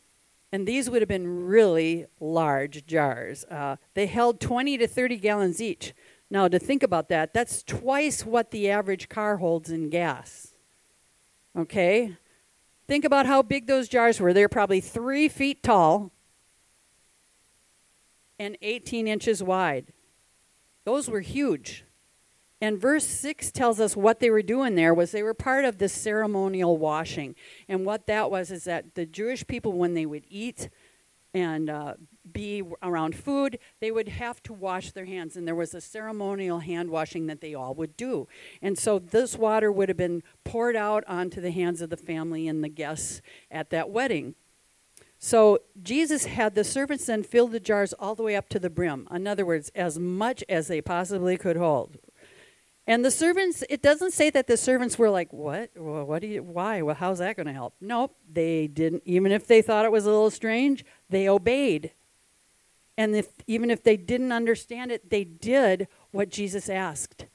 And 0.52 0.66
these 0.66 0.90
would 0.90 1.00
have 1.00 1.08
been 1.08 1.46
really 1.46 2.06
large 2.18 2.86
jars. 2.86 3.44
Uh, 3.44 3.76
they 3.94 4.06
held 4.06 4.40
20 4.40 4.78
to 4.78 4.88
30 4.88 5.16
gallons 5.16 5.60
each. 5.60 5.94
Now, 6.30 6.48
to 6.48 6.58
think 6.58 6.82
about 6.82 7.08
that, 7.08 7.32
that's 7.32 7.62
twice 7.62 8.24
what 8.24 8.50
the 8.50 8.70
average 8.70 9.08
car 9.08 9.36
holds 9.36 9.70
in 9.70 9.90
gas. 9.90 10.49
Okay? 11.56 12.16
Think 12.86 13.04
about 13.04 13.26
how 13.26 13.42
big 13.42 13.66
those 13.66 13.88
jars 13.88 14.20
were. 14.20 14.32
They're 14.32 14.48
probably 14.48 14.80
three 14.80 15.28
feet 15.28 15.62
tall 15.62 16.12
and 18.38 18.56
18 18.62 19.06
inches 19.06 19.42
wide. 19.42 19.92
Those 20.84 21.08
were 21.08 21.20
huge. 21.20 21.84
And 22.60 22.78
verse 22.78 23.06
6 23.06 23.52
tells 23.52 23.80
us 23.80 23.96
what 23.96 24.20
they 24.20 24.28
were 24.28 24.42
doing 24.42 24.74
there 24.74 24.92
was 24.92 25.12
they 25.12 25.22
were 25.22 25.34
part 25.34 25.64
of 25.64 25.78
the 25.78 25.88
ceremonial 25.88 26.76
washing. 26.76 27.34
And 27.68 27.86
what 27.86 28.06
that 28.06 28.30
was 28.30 28.50
is 28.50 28.64
that 28.64 28.94
the 28.94 29.06
Jewish 29.06 29.46
people, 29.46 29.72
when 29.72 29.94
they 29.94 30.04
would 30.04 30.24
eat 30.28 30.68
and 31.32 31.70
uh, 31.70 31.94
be 32.32 32.62
around 32.82 33.14
food, 33.14 33.58
they 33.80 33.90
would 33.90 34.08
have 34.08 34.42
to 34.44 34.52
wash 34.52 34.92
their 34.92 35.04
hands. 35.04 35.36
And 35.36 35.46
there 35.46 35.54
was 35.54 35.74
a 35.74 35.80
ceremonial 35.80 36.60
hand 36.60 36.90
washing 36.90 37.26
that 37.26 37.40
they 37.40 37.54
all 37.54 37.74
would 37.74 37.96
do. 37.96 38.28
And 38.60 38.78
so 38.78 38.98
this 38.98 39.36
water 39.36 39.70
would 39.70 39.88
have 39.88 39.98
been 39.98 40.22
poured 40.44 40.76
out 40.76 41.04
onto 41.06 41.40
the 41.40 41.50
hands 41.50 41.80
of 41.80 41.90
the 41.90 41.96
family 41.96 42.48
and 42.48 42.62
the 42.62 42.68
guests 42.68 43.22
at 43.50 43.70
that 43.70 43.90
wedding. 43.90 44.34
So 45.18 45.58
Jesus 45.82 46.24
had 46.24 46.54
the 46.54 46.64
servants 46.64 47.04
then 47.04 47.22
fill 47.22 47.46
the 47.46 47.60
jars 47.60 47.92
all 47.92 48.14
the 48.14 48.22
way 48.22 48.36
up 48.36 48.48
to 48.48 48.58
the 48.58 48.70
brim. 48.70 49.06
In 49.10 49.26
other 49.26 49.44
words, 49.44 49.70
as 49.74 49.98
much 49.98 50.42
as 50.48 50.68
they 50.68 50.80
possibly 50.80 51.36
could 51.36 51.56
hold. 51.56 51.98
And 52.86 53.04
the 53.04 53.10
servants, 53.10 53.62
it 53.68 53.82
doesn't 53.82 54.12
say 54.12 54.30
that 54.30 54.46
the 54.46 54.56
servants 54.56 54.98
were 54.98 55.10
like, 55.10 55.32
what? 55.32 55.70
Well, 55.76 56.04
what 56.04 56.22
do 56.22 56.26
you, 56.26 56.42
why? 56.42 56.82
Well, 56.82 56.94
how's 56.94 57.18
that 57.18 57.36
going 57.36 57.46
to 57.46 57.52
help? 57.52 57.74
Nope, 57.80 58.16
they 58.32 58.66
didn't. 58.66 59.02
Even 59.04 59.30
if 59.30 59.46
they 59.46 59.62
thought 59.62 59.84
it 59.84 59.92
was 59.92 60.06
a 60.06 60.10
little 60.10 60.30
strange, 60.30 60.84
they 61.08 61.28
obeyed. 61.28 61.92
And 62.96 63.14
if, 63.14 63.28
even 63.46 63.70
if 63.70 63.82
they 63.82 63.96
didn't 63.96 64.32
understand 64.32 64.92
it, 64.92 65.10
they 65.10 65.24
did 65.24 65.88
what 66.10 66.28
Jesus 66.28 66.68
asked. 66.68 67.26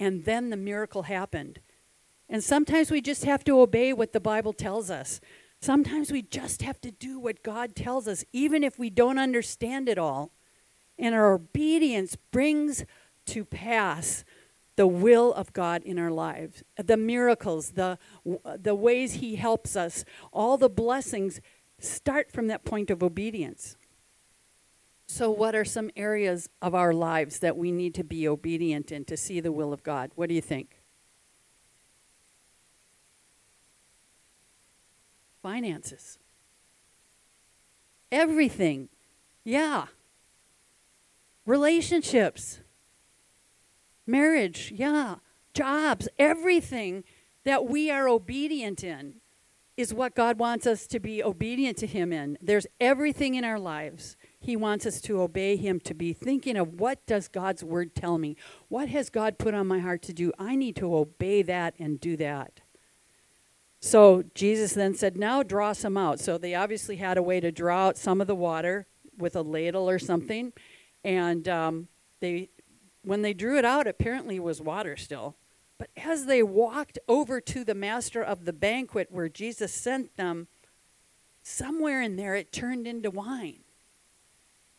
And 0.00 0.24
then 0.24 0.50
the 0.50 0.56
miracle 0.56 1.02
happened. 1.02 1.60
And 2.28 2.42
sometimes 2.42 2.90
we 2.90 3.00
just 3.00 3.24
have 3.24 3.44
to 3.44 3.60
obey 3.60 3.92
what 3.92 4.12
the 4.12 4.20
Bible 4.20 4.52
tells 4.52 4.90
us. 4.90 5.20
Sometimes 5.60 6.10
we 6.10 6.22
just 6.22 6.62
have 6.62 6.80
to 6.82 6.90
do 6.90 7.18
what 7.18 7.42
God 7.42 7.76
tells 7.76 8.08
us, 8.08 8.24
even 8.32 8.64
if 8.64 8.78
we 8.78 8.90
don't 8.90 9.18
understand 9.18 9.88
it 9.88 9.98
all. 9.98 10.32
And 10.98 11.14
our 11.14 11.32
obedience 11.32 12.16
brings 12.30 12.84
to 13.26 13.44
pass 13.44 14.24
the 14.76 14.86
will 14.86 15.32
of 15.32 15.52
God 15.52 15.82
in 15.84 15.98
our 15.98 16.10
lives, 16.10 16.62
the 16.76 16.96
miracles, 16.96 17.72
the, 17.72 17.98
the 18.56 18.74
ways 18.74 19.14
He 19.14 19.36
helps 19.36 19.76
us, 19.76 20.04
all 20.32 20.56
the 20.56 20.68
blessings 20.68 21.40
start 21.78 22.32
from 22.32 22.48
that 22.48 22.64
point 22.64 22.90
of 22.90 23.02
obedience. 23.02 23.76
So, 25.06 25.30
what 25.30 25.54
are 25.54 25.64
some 25.64 25.90
areas 25.96 26.48
of 26.62 26.74
our 26.74 26.92
lives 26.92 27.40
that 27.40 27.56
we 27.56 27.70
need 27.70 27.94
to 27.94 28.04
be 28.04 28.26
obedient 28.26 28.90
in 28.90 29.04
to 29.04 29.16
see 29.16 29.40
the 29.40 29.52
will 29.52 29.72
of 29.72 29.82
God? 29.82 30.10
What 30.14 30.28
do 30.28 30.34
you 30.34 30.40
think? 30.40 30.80
Finances. 35.42 36.18
Everything. 38.10 38.88
Yeah. 39.44 39.86
Relationships 41.46 42.60
marriage, 44.06 44.72
yeah, 44.74 45.16
jobs, 45.52 46.08
everything 46.18 47.04
that 47.44 47.64
we 47.66 47.90
are 47.90 48.08
obedient 48.08 48.82
in 48.82 49.14
is 49.76 49.92
what 49.92 50.14
God 50.14 50.38
wants 50.38 50.66
us 50.66 50.86
to 50.86 51.00
be 51.00 51.22
obedient 51.22 51.76
to 51.78 51.86
Him 51.86 52.12
in. 52.12 52.38
There's 52.40 52.66
everything 52.80 53.34
in 53.34 53.44
our 53.44 53.58
lives. 53.58 54.16
He 54.44 54.56
wants 54.56 54.84
us 54.84 55.00
to 55.02 55.22
obey 55.22 55.56
Him, 55.56 55.80
to 55.80 55.94
be 55.94 56.12
thinking 56.12 56.58
of 56.58 56.78
what 56.78 57.04
does 57.06 57.28
God's 57.28 57.64
Word 57.64 57.94
tell 57.94 58.18
me? 58.18 58.36
What 58.68 58.90
has 58.90 59.08
God 59.08 59.38
put 59.38 59.54
on 59.54 59.66
my 59.66 59.78
heart 59.78 60.02
to 60.02 60.12
do? 60.12 60.32
I 60.38 60.54
need 60.54 60.76
to 60.76 60.94
obey 60.94 61.40
that 61.40 61.74
and 61.78 61.98
do 61.98 62.14
that. 62.18 62.60
So 63.80 64.24
Jesus 64.34 64.74
then 64.74 64.94
said, 64.94 65.16
Now 65.16 65.42
draw 65.42 65.72
some 65.72 65.96
out. 65.96 66.20
So 66.20 66.36
they 66.36 66.54
obviously 66.54 66.96
had 66.96 67.16
a 67.16 67.22
way 67.22 67.40
to 67.40 67.50
draw 67.50 67.86
out 67.86 67.96
some 67.96 68.20
of 68.20 68.26
the 68.26 68.34
water 68.34 68.86
with 69.16 69.34
a 69.34 69.42
ladle 69.42 69.88
or 69.88 69.98
something. 69.98 70.52
And 71.02 71.48
um, 71.48 71.88
they 72.20 72.50
when 73.02 73.22
they 73.22 73.32
drew 73.32 73.58
it 73.58 73.64
out, 73.64 73.86
apparently 73.86 74.36
it 74.36 74.42
was 74.42 74.60
water 74.60 74.96
still. 74.96 75.36
But 75.78 75.88
as 75.96 76.26
they 76.26 76.42
walked 76.42 76.98
over 77.08 77.40
to 77.40 77.64
the 77.64 77.74
master 77.74 78.22
of 78.22 78.44
the 78.44 78.52
banquet 78.52 79.08
where 79.10 79.28
Jesus 79.30 79.72
sent 79.72 80.16
them, 80.16 80.48
somewhere 81.42 82.02
in 82.02 82.16
there 82.16 82.34
it 82.34 82.52
turned 82.52 82.86
into 82.86 83.10
wine. 83.10 83.63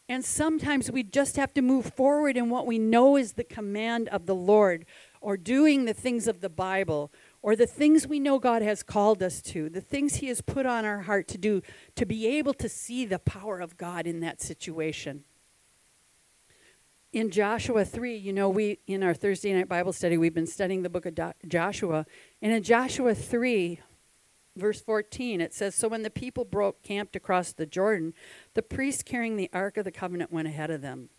And 0.07 0.23
sometimes 0.23 0.91
we 0.91 1.01
just 1.01 1.35
have 1.35 1.53
to 1.55 1.61
move 1.61 1.93
forward 1.95 2.37
in 2.37 2.49
what 2.49 2.67
we 2.67 2.77
know 2.77 3.17
is 3.17 3.33
the 3.33 3.43
command 3.43 4.07
of 4.09 4.27
the 4.27 4.35
Lord, 4.35 4.85
or 5.19 5.35
doing 5.35 5.85
the 5.85 5.95
things 5.95 6.27
of 6.27 6.41
the 6.41 6.49
Bible, 6.49 7.11
or 7.41 7.55
the 7.55 7.65
things 7.65 8.07
we 8.07 8.19
know 8.19 8.37
God 8.37 8.61
has 8.61 8.83
called 8.83 9.23
us 9.23 9.41
to, 9.43 9.67
the 9.67 9.81
things 9.81 10.17
He 10.17 10.27
has 10.27 10.41
put 10.41 10.67
on 10.67 10.85
our 10.85 11.01
heart 11.01 11.27
to 11.29 11.39
do, 11.39 11.63
to 11.95 12.05
be 12.05 12.27
able 12.27 12.53
to 12.53 12.69
see 12.69 13.05
the 13.05 13.17
power 13.17 13.59
of 13.59 13.77
God 13.77 14.05
in 14.05 14.19
that 14.19 14.41
situation. 14.41 15.23
In 17.11 17.31
Joshua 17.31 17.85
3, 17.85 18.15
you 18.15 18.33
know, 18.33 18.49
we, 18.49 18.77
in 18.85 19.01
our 19.01 19.13
Thursday 19.13 19.53
night 19.53 19.69
Bible 19.69 19.93
study, 19.93 20.17
we've 20.17 20.33
been 20.33 20.45
studying 20.45 20.83
the 20.83 20.89
book 20.89 21.05
of 21.05 21.17
Joshua. 21.47 22.05
And 22.41 22.51
in 22.51 22.61
Joshua 22.61 23.15
3, 23.15 23.79
verse 24.55 24.81
14, 24.81 25.41
it 25.41 25.53
says 25.53 25.75
So 25.75 25.87
when 25.87 26.03
the 26.03 26.09
people 26.09 26.45
broke 26.45 26.81
camped 26.83 27.15
across 27.15 27.51
the 27.51 27.65
Jordan, 27.65 28.13
the 28.53 28.61
priest 28.61 29.05
carrying 29.05 29.35
the 29.35 29.49
Ark 29.53 29.77
of 29.77 29.85
the 29.85 29.91
Covenant 29.91 30.31
went 30.31 30.47
ahead 30.47 30.71
of 30.71 30.81
them. 30.81 31.09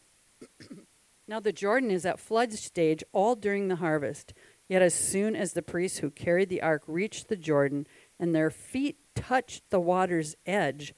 now 1.28 1.40
the 1.40 1.52
Jordan 1.52 1.90
is 1.90 2.06
at 2.06 2.20
flood 2.20 2.52
stage 2.52 3.02
all 3.12 3.34
during 3.34 3.68
the 3.68 3.76
harvest. 3.76 4.32
Yet 4.68 4.82
as 4.82 4.94
soon 4.94 5.36
as 5.36 5.52
the 5.52 5.62
priests 5.62 5.98
who 5.98 6.10
carried 6.10 6.48
the 6.48 6.62
ark 6.62 6.82
reached 6.86 7.28
the 7.28 7.36
Jordan 7.36 7.86
and 8.18 8.34
their 8.34 8.50
feet 8.50 8.98
touched 9.14 9.70
the 9.70 9.80
water's 9.80 10.34
edge, 10.44 10.92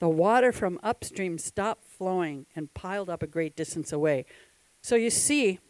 the 0.00 0.08
water 0.08 0.50
from 0.50 0.80
upstream 0.82 1.38
stopped 1.38 1.84
flowing 1.84 2.46
and 2.56 2.74
piled 2.74 3.08
up 3.08 3.22
a 3.22 3.28
great 3.28 3.54
distance 3.54 3.92
away. 3.92 4.24
So 4.82 4.96
you 4.96 5.10
see, 5.10 5.60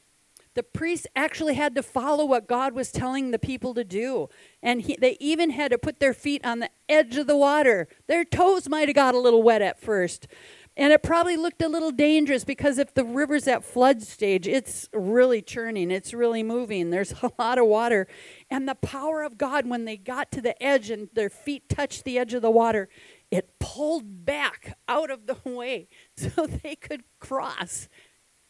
the 0.55 0.63
priests 0.63 1.07
actually 1.17 1.55
had 1.55 1.75
to 1.75 1.83
follow 1.83 2.25
what 2.25 2.47
God 2.47 2.75
was 2.75 2.93
telling 2.93 3.31
the 3.31 3.39
people 3.39 3.75
to 3.75 3.85
do. 3.85 4.29
And 4.63 4.83
he, 4.83 4.97
they 5.01 5.17
even 5.19 5.51
had 5.51 5.71
to 5.71 5.79
put 5.79 6.01
their 6.01 6.13
feet 6.13 6.45
on 6.45 6.59
the 6.59 6.71
edge 6.89 7.17
of 7.17 7.27
the 7.27 7.37
water. 7.37 7.89
Their 8.07 8.25
toes 8.25 8.69
might 8.69 8.89
have 8.89 8.95
got 8.95 9.15
a 9.15 9.19
little 9.19 9.43
wet 9.43 9.63
at 9.63 9.81
first. 9.81 10.27
And 10.75 10.93
it 10.93 11.03
probably 11.03 11.37
looked 11.37 11.61
a 11.61 11.69
little 11.69 11.91
dangerous 11.91 12.45
because 12.45 12.79
if 12.79 12.95
the 12.95 13.05
river's 13.05 13.47
at 13.47 13.63
flood 13.63 14.03
stage, 14.03 14.49
it's 14.49 14.89
really 14.95 15.43
churning, 15.43 15.91
it's 15.91 16.15
really 16.15 16.43
moving. 16.43 16.91
There's 16.91 17.13
a 17.23 17.31
lot 17.39 17.59
of 17.59 17.67
water. 17.67 18.07
And 18.51 18.69
the 18.69 18.75
power 18.75 19.23
of 19.23 19.37
God, 19.37 19.67
when 19.67 19.85
they 19.85 19.97
got 19.97 20.31
to 20.33 20.41
the 20.41 20.61
edge 20.63 20.91
and 20.91 21.09
their 21.13 21.31
feet 21.31 21.69
touched 21.69 22.05
the 22.05 22.19
edge 22.19 22.33
of 22.33 22.43
the 22.43 22.51
water, 22.51 22.89
it 23.31 23.59
pulled 23.59 24.25
back 24.25 24.79
out 24.89 25.11
of 25.11 25.27
the 25.27 25.37
way 25.45 25.89
so 26.17 26.47
they 26.47 26.77
could 26.77 27.03
cross 27.19 27.89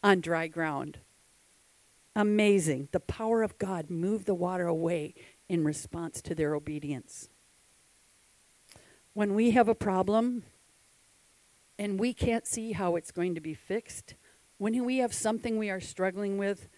on 0.01 0.21
dry 0.21 0.47
ground. 0.47 0.99
Amazing. 2.15 2.89
The 2.91 2.99
power 2.99 3.41
of 3.41 3.57
God 3.57 3.89
moved 3.89 4.25
the 4.25 4.35
water 4.35 4.67
away 4.67 5.15
in 5.49 5.63
response 5.63 6.21
to 6.23 6.35
their 6.35 6.53
obedience. 6.55 7.29
When 9.13 9.33
we 9.33 9.51
have 9.51 9.67
a 9.67 9.75
problem 9.75 10.43
and 11.77 11.99
we 11.99 12.13
can't 12.13 12.47
see 12.47 12.71
how 12.73 12.95
it's 12.95 13.11
going 13.11 13.35
to 13.35 13.41
be 13.41 13.53
fixed, 13.53 14.15
when 14.57 14.85
we 14.85 14.97
have 14.97 15.13
something 15.13 15.57
we 15.57 15.69
are 15.69 15.79
struggling 15.79 16.37
with, 16.37 16.69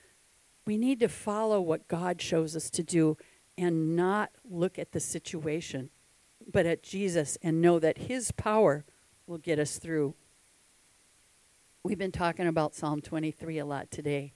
we 0.65 0.77
need 0.77 1.00
to 1.01 1.10
follow 1.10 1.62
what 1.62 1.88
God 1.88 2.22
shows 2.22 2.56
us 2.56 2.70
to 2.72 2.84
do 2.84 3.18
and 3.58 3.96
not 3.96 4.32
look 4.50 4.80
at 4.80 4.92
the 4.92 5.00
situation, 5.00 5.89
but 6.51 6.65
at 6.65 6.82
Jesus 6.84 7.38
and 7.42 7.62
know 7.62 7.80
that 7.80 7.98
His 7.98 8.32
power 8.32 8.86
will 9.27 9.38
get 9.38 9.60
us 9.60 9.77
through. 9.77 10.15
We've 11.84 11.98
been 11.98 12.12
talking 12.12 12.48
about 12.48 12.74
Psalm 12.74 13.01
23 13.01 13.60
a 13.60 13.65
lot 13.65 13.92
today. 13.92 14.34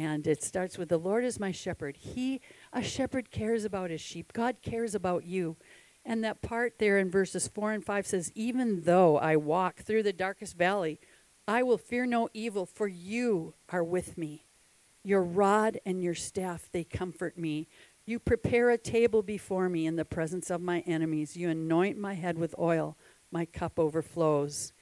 And 0.00 0.26
it 0.26 0.42
starts 0.42 0.78
with 0.78 0.88
the 0.88 0.96
Lord 0.96 1.26
is 1.26 1.38
my 1.38 1.52
shepherd. 1.52 1.98
He, 1.98 2.40
a 2.72 2.82
shepherd, 2.82 3.30
cares 3.30 3.66
about 3.66 3.90
his 3.90 4.00
sheep. 4.00 4.32
God 4.32 4.56
cares 4.62 4.94
about 4.94 5.26
you. 5.26 5.58
And 6.06 6.24
that 6.24 6.40
part 6.40 6.78
there 6.78 6.96
in 6.96 7.10
verses 7.10 7.48
4 7.48 7.72
and 7.72 7.84
5 7.84 8.06
says, 8.06 8.32
Even 8.34 8.84
though 8.84 9.18
I 9.18 9.36
walk 9.36 9.80
through 9.80 10.02
the 10.04 10.14
darkest 10.14 10.56
valley, 10.56 10.98
I 11.46 11.62
will 11.62 11.76
fear 11.76 12.06
no 12.06 12.30
evil, 12.32 12.64
for 12.64 12.88
you 12.88 13.52
are 13.68 13.84
with 13.84 14.16
me. 14.16 14.46
Your 15.04 15.22
rod 15.22 15.78
and 15.84 16.02
your 16.02 16.14
staff, 16.14 16.70
they 16.72 16.84
comfort 16.84 17.36
me. 17.36 17.68
You 18.06 18.18
prepare 18.18 18.70
a 18.70 18.78
table 18.78 19.22
before 19.22 19.68
me 19.68 19.86
in 19.86 19.96
the 19.96 20.06
presence 20.06 20.48
of 20.48 20.62
my 20.62 20.80
enemies. 20.80 21.36
You 21.36 21.50
anoint 21.50 21.98
my 21.98 22.14
head 22.14 22.38
with 22.38 22.54
oil. 22.58 22.96
My 23.30 23.44
cup 23.44 23.78
overflows. 23.78 24.72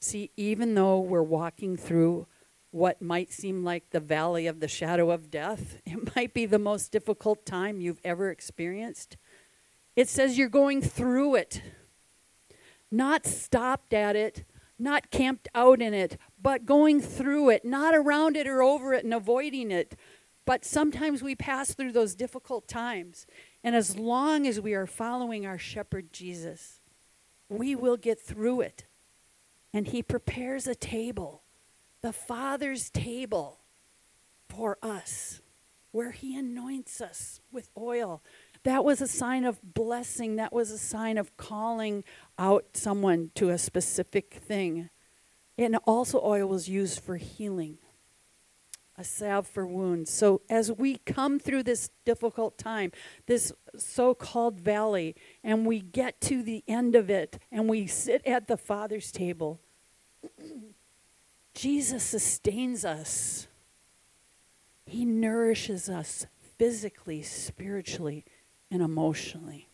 See, 0.00 0.32
even 0.36 0.74
though 0.74 1.00
we're 1.00 1.22
walking 1.22 1.78
through 1.78 2.26
what 2.70 3.02
might 3.02 3.32
seem 3.32 3.64
like 3.64 3.90
the 3.90 4.00
valley 4.00 4.46
of 4.46 4.60
the 4.60 4.68
shadow 4.68 5.10
of 5.10 5.30
death. 5.30 5.80
It 5.86 6.14
might 6.16 6.34
be 6.34 6.46
the 6.46 6.58
most 6.58 6.92
difficult 6.92 7.44
time 7.44 7.80
you've 7.80 8.00
ever 8.04 8.30
experienced. 8.30 9.16
It 9.96 10.08
says 10.08 10.38
you're 10.38 10.48
going 10.48 10.82
through 10.82 11.34
it, 11.36 11.62
not 12.90 13.26
stopped 13.26 13.92
at 13.92 14.16
it, 14.16 14.44
not 14.78 15.10
camped 15.10 15.48
out 15.54 15.82
in 15.82 15.92
it, 15.92 16.16
but 16.40 16.64
going 16.64 17.00
through 17.00 17.50
it, 17.50 17.64
not 17.64 17.94
around 17.94 18.36
it 18.36 18.46
or 18.46 18.62
over 18.62 18.94
it 18.94 19.04
and 19.04 19.12
avoiding 19.12 19.70
it. 19.70 19.96
But 20.46 20.64
sometimes 20.64 21.22
we 21.22 21.34
pass 21.34 21.74
through 21.74 21.92
those 21.92 22.14
difficult 22.14 22.66
times. 22.66 23.26
And 23.62 23.76
as 23.76 23.96
long 23.96 24.46
as 24.46 24.60
we 24.60 24.74
are 24.74 24.86
following 24.86 25.44
our 25.44 25.58
shepherd 25.58 26.12
Jesus, 26.12 26.80
we 27.48 27.74
will 27.74 27.96
get 27.96 28.20
through 28.20 28.62
it. 28.62 28.86
And 29.72 29.88
he 29.88 30.02
prepares 30.02 30.66
a 30.66 30.74
table 30.74 31.39
the 32.02 32.12
Father's 32.12 32.90
table 32.90 33.60
for 34.48 34.78
us, 34.82 35.40
where 35.92 36.10
He 36.12 36.36
anoints 36.38 37.00
us 37.00 37.40
with 37.52 37.70
oil. 37.76 38.22
That 38.64 38.84
was 38.84 39.00
a 39.00 39.08
sign 39.08 39.44
of 39.44 39.58
blessing. 39.62 40.36
That 40.36 40.52
was 40.52 40.70
a 40.70 40.78
sign 40.78 41.18
of 41.18 41.36
calling 41.36 42.04
out 42.38 42.66
someone 42.74 43.30
to 43.36 43.50
a 43.50 43.58
specific 43.58 44.34
thing. 44.34 44.90
And 45.56 45.76
also, 45.86 46.20
oil 46.22 46.48
was 46.48 46.68
used 46.68 47.00
for 47.00 47.16
healing, 47.16 47.78
a 48.96 49.04
salve 49.04 49.46
for 49.46 49.66
wounds. 49.66 50.10
So, 50.10 50.42
as 50.48 50.72
we 50.72 50.98
come 51.06 51.38
through 51.38 51.64
this 51.64 51.90
difficult 52.04 52.56
time, 52.58 52.92
this 53.26 53.52
so 53.76 54.14
called 54.14 54.60
valley, 54.60 55.16
and 55.44 55.66
we 55.66 55.80
get 55.80 56.20
to 56.22 56.42
the 56.42 56.64
end 56.66 56.94
of 56.94 57.10
it, 57.10 57.38
and 57.50 57.68
we 57.68 57.86
sit 57.86 58.26
at 58.26 58.46
the 58.46 58.56
Father's 58.56 59.12
table, 59.12 59.60
Jesus 61.54 62.02
sustains 62.02 62.84
us. 62.84 63.48
He 64.86 65.04
nourishes 65.04 65.88
us 65.88 66.26
physically, 66.58 67.22
spiritually, 67.22 68.24
and 68.70 68.82
emotionally. 68.82 69.68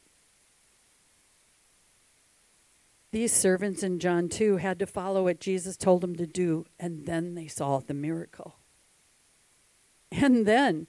These 3.12 3.32
servants 3.32 3.82
in 3.82 3.98
John 3.98 4.28
2 4.28 4.58
had 4.58 4.78
to 4.78 4.86
follow 4.86 5.24
what 5.24 5.40
Jesus 5.40 5.76
told 5.76 6.02
them 6.02 6.16
to 6.16 6.26
do, 6.26 6.66
and 6.78 7.06
then 7.06 7.34
they 7.34 7.46
saw 7.46 7.78
the 7.78 7.94
miracle. 7.94 8.56
And 10.12 10.44
then 10.44 10.86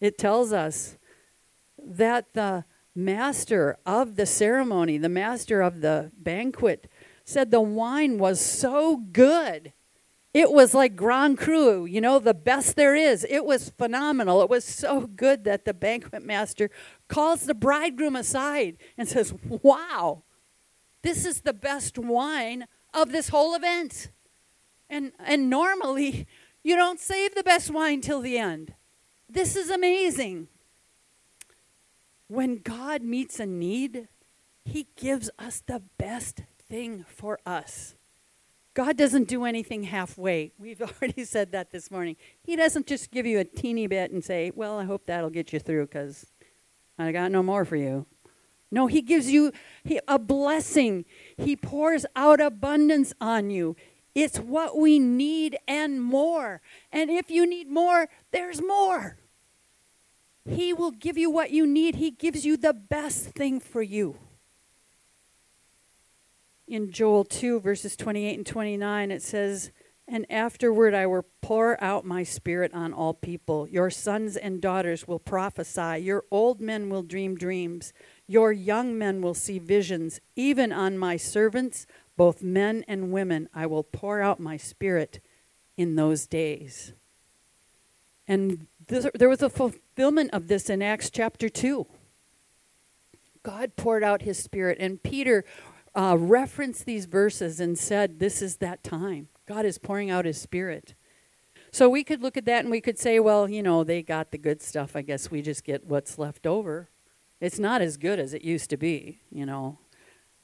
it 0.00 0.16
tells 0.16 0.52
us 0.52 0.96
that 1.78 2.32
the 2.34 2.64
master 2.94 3.78
of 3.84 4.16
the 4.16 4.26
ceremony, 4.26 4.98
the 4.98 5.08
master 5.08 5.60
of 5.60 5.80
the 5.80 6.12
banquet, 6.16 6.90
said 7.24 7.50
the 7.50 7.60
wine 7.60 8.18
was 8.18 8.40
so 8.40 8.96
good 8.96 9.72
it 10.38 10.52
was 10.52 10.72
like 10.72 10.94
Grand 10.94 11.36
Cru, 11.36 11.84
you 11.84 12.00
know, 12.00 12.20
the 12.20 12.32
best 12.32 12.76
there 12.76 12.94
is. 12.94 13.26
It 13.28 13.44
was 13.44 13.70
phenomenal. 13.70 14.40
It 14.40 14.48
was 14.48 14.64
so 14.64 15.00
good 15.00 15.42
that 15.42 15.64
the 15.64 15.74
banquet 15.74 16.24
master 16.24 16.70
calls 17.08 17.42
the 17.42 17.54
bridegroom 17.54 18.14
aside 18.14 18.76
and 18.96 19.08
says, 19.08 19.34
Wow, 19.42 20.22
this 21.02 21.26
is 21.26 21.40
the 21.40 21.52
best 21.52 21.98
wine 21.98 22.66
of 22.94 23.10
this 23.10 23.30
whole 23.30 23.56
event. 23.56 24.12
And, 24.88 25.10
and 25.18 25.50
normally, 25.50 26.28
you 26.62 26.76
don't 26.76 27.00
save 27.00 27.34
the 27.34 27.42
best 27.42 27.72
wine 27.72 28.00
till 28.00 28.20
the 28.20 28.38
end. 28.38 28.74
This 29.28 29.56
is 29.56 29.70
amazing. 29.70 30.46
When 32.28 32.58
God 32.58 33.02
meets 33.02 33.40
a 33.40 33.46
need, 33.46 34.06
He 34.64 34.86
gives 34.94 35.30
us 35.36 35.64
the 35.66 35.82
best 35.98 36.42
thing 36.68 37.04
for 37.08 37.40
us. 37.44 37.96
God 38.78 38.96
doesn't 38.96 39.26
do 39.26 39.44
anything 39.44 39.82
halfway. 39.82 40.52
We've 40.56 40.80
already 41.02 41.24
said 41.24 41.50
that 41.50 41.72
this 41.72 41.90
morning. 41.90 42.14
He 42.44 42.54
doesn't 42.54 42.86
just 42.86 43.10
give 43.10 43.26
you 43.26 43.40
a 43.40 43.44
teeny 43.44 43.88
bit 43.88 44.12
and 44.12 44.24
say, 44.24 44.52
Well, 44.54 44.78
I 44.78 44.84
hope 44.84 45.06
that'll 45.06 45.30
get 45.30 45.52
you 45.52 45.58
through 45.58 45.86
because 45.86 46.26
I 46.96 47.10
got 47.10 47.32
no 47.32 47.42
more 47.42 47.64
for 47.64 47.74
you. 47.74 48.06
No, 48.70 48.86
He 48.86 49.02
gives 49.02 49.32
you 49.32 49.50
a 50.06 50.16
blessing, 50.16 51.06
He 51.36 51.56
pours 51.56 52.06
out 52.14 52.40
abundance 52.40 53.12
on 53.20 53.50
you. 53.50 53.74
It's 54.14 54.38
what 54.38 54.78
we 54.78 55.00
need 55.00 55.58
and 55.66 56.00
more. 56.00 56.60
And 56.92 57.10
if 57.10 57.32
you 57.32 57.48
need 57.48 57.68
more, 57.68 58.06
there's 58.30 58.62
more. 58.62 59.18
He 60.48 60.72
will 60.72 60.92
give 60.92 61.18
you 61.18 61.32
what 61.32 61.50
you 61.50 61.66
need, 61.66 61.96
He 61.96 62.12
gives 62.12 62.46
you 62.46 62.56
the 62.56 62.74
best 62.74 63.30
thing 63.30 63.58
for 63.58 63.82
you 63.82 64.18
in 66.68 66.90
Joel 66.90 67.24
2, 67.24 67.60
verses 67.60 67.96
28 67.96 68.36
and 68.38 68.46
29, 68.46 69.10
it 69.10 69.22
says, 69.22 69.72
And 70.06 70.26
afterward, 70.30 70.94
I 70.94 71.06
will 71.06 71.26
pour 71.40 71.82
out 71.82 72.04
my 72.04 72.22
spirit 72.22 72.72
on 72.74 72.92
all 72.92 73.14
people. 73.14 73.66
Your 73.68 73.90
sons 73.90 74.36
and 74.36 74.60
daughters 74.60 75.08
will 75.08 75.18
prophesy. 75.18 75.98
Your 76.02 76.24
old 76.30 76.60
men 76.60 76.90
will 76.90 77.02
dream 77.02 77.36
dreams. 77.36 77.92
Your 78.26 78.52
young 78.52 78.98
men 78.98 79.22
will 79.22 79.34
see 79.34 79.58
visions. 79.58 80.20
Even 80.36 80.72
on 80.72 80.98
my 80.98 81.16
servants, 81.16 81.86
both 82.16 82.42
men 82.42 82.84
and 82.86 83.12
women, 83.12 83.48
I 83.54 83.66
will 83.66 83.84
pour 83.84 84.20
out 84.20 84.40
my 84.40 84.56
spirit 84.56 85.20
in 85.76 85.96
those 85.96 86.26
days. 86.26 86.92
And 88.26 88.66
this, 88.88 89.06
there 89.14 89.28
was 89.28 89.42
a 89.42 89.48
fulfillment 89.48 90.30
of 90.32 90.48
this 90.48 90.68
in 90.68 90.82
Acts 90.82 91.08
chapter 91.08 91.48
2. 91.48 91.86
God 93.42 93.76
poured 93.76 94.02
out 94.02 94.22
his 94.22 94.42
spirit, 94.42 94.76
and 94.80 95.02
Peter 95.02 95.44
uh, 95.98 96.16
referenced 96.16 96.86
these 96.86 97.06
verses 97.06 97.58
and 97.58 97.76
said, 97.76 98.20
This 98.20 98.40
is 98.40 98.58
that 98.58 98.84
time. 98.84 99.28
God 99.46 99.64
is 99.64 99.78
pouring 99.78 100.10
out 100.10 100.24
his 100.24 100.40
spirit. 100.40 100.94
So 101.72 101.88
we 101.88 102.04
could 102.04 102.22
look 102.22 102.36
at 102.36 102.44
that 102.44 102.60
and 102.60 102.70
we 102.70 102.80
could 102.80 102.98
say, 102.98 103.20
well, 103.20 103.48
you 103.48 103.62
know, 103.62 103.84
they 103.84 104.02
got 104.02 104.30
the 104.30 104.38
good 104.38 104.62
stuff. 104.62 104.96
I 104.96 105.02
guess 105.02 105.30
we 105.30 105.42
just 105.42 105.64
get 105.64 105.86
what's 105.86 106.18
left 106.18 106.46
over. 106.46 106.88
It's 107.40 107.58
not 107.58 107.82
as 107.82 107.96
good 107.96 108.18
as 108.18 108.32
it 108.32 108.42
used 108.42 108.70
to 108.70 108.76
be, 108.76 109.20
you 109.30 109.44
know. 109.44 109.78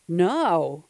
No. 0.07 0.85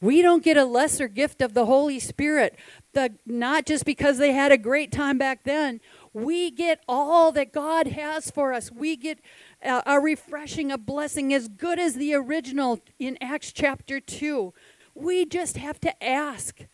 We 0.00 0.20
don't 0.22 0.42
get 0.42 0.56
a 0.56 0.64
lesser 0.64 1.06
gift 1.06 1.42
of 1.42 1.54
the 1.54 1.66
Holy 1.66 2.00
Spirit. 2.00 2.56
The, 2.92 3.14
not 3.26 3.66
just 3.66 3.84
because 3.84 4.18
they 4.18 4.32
had 4.32 4.52
a 4.52 4.58
great 4.58 4.90
time 4.90 5.18
back 5.18 5.44
then. 5.44 5.80
We 6.12 6.50
get 6.50 6.82
all 6.88 7.30
that 7.32 7.52
God 7.52 7.86
has 7.88 8.30
for 8.30 8.52
us. 8.52 8.72
We 8.72 8.96
get 8.96 9.20
a, 9.62 10.00
refreshing, 10.00 10.70
a 10.70 10.78
blessing 10.78 11.32
as 11.32 11.48
good 11.48 11.78
as 11.78 11.94
the 11.94 12.14
original 12.14 12.80
in 12.98 13.16
Acts 13.20 13.52
chapter 13.52 14.00
2. 14.00 14.52
We 14.94 15.24
just 15.24 15.56
have 15.56 15.80
to 15.80 16.04
ask 16.04 16.66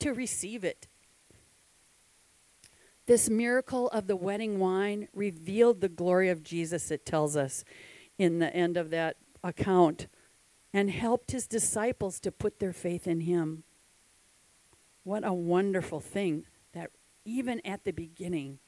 to 0.00 0.12
receive 0.12 0.64
it. 0.64 0.88
This 3.06 3.28
miracle 3.28 3.88
of 3.88 4.06
the 4.06 4.16
wedding 4.16 4.58
wine 4.58 5.08
revealed 5.12 5.80
the 5.80 5.88
glory 5.88 6.28
of 6.28 6.42
Jesus, 6.42 6.90
it 6.90 7.04
tells 7.04 7.36
us 7.36 7.64
in 8.18 8.38
the 8.38 8.54
end 8.54 8.76
of 8.76 8.90
that 8.90 9.16
account, 9.42 10.06
and 10.72 10.90
helped 10.90 11.32
his 11.32 11.46
disciples 11.46 12.20
to 12.20 12.30
put 12.30 12.58
their 12.58 12.72
faith 12.72 13.06
in 13.06 13.20
him. 13.20 13.64
What 15.04 15.26
a 15.26 15.32
wonderful 15.32 16.00
thing 16.00 16.44
that 16.72 16.90
even 17.24 17.60
at 17.64 17.84
the 17.84 17.90
beginning, 17.92 18.60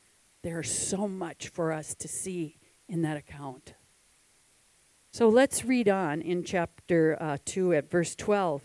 there's 0.43 0.71
so 0.71 1.07
much 1.09 1.49
for 1.49 1.73
us 1.73 1.95
to 1.95 2.09
see 2.09 2.59
in 2.89 3.03
that 3.03 3.17
account. 3.17 3.75
So 5.11 5.29
let's 5.29 5.65
read 5.65 5.89
on 5.89 6.21
in 6.21 6.43
chapter 6.43 7.17
uh, 7.21 7.39
2 7.45 7.73
at 7.75 7.91
verse 7.91 8.17
12. 8.17 8.63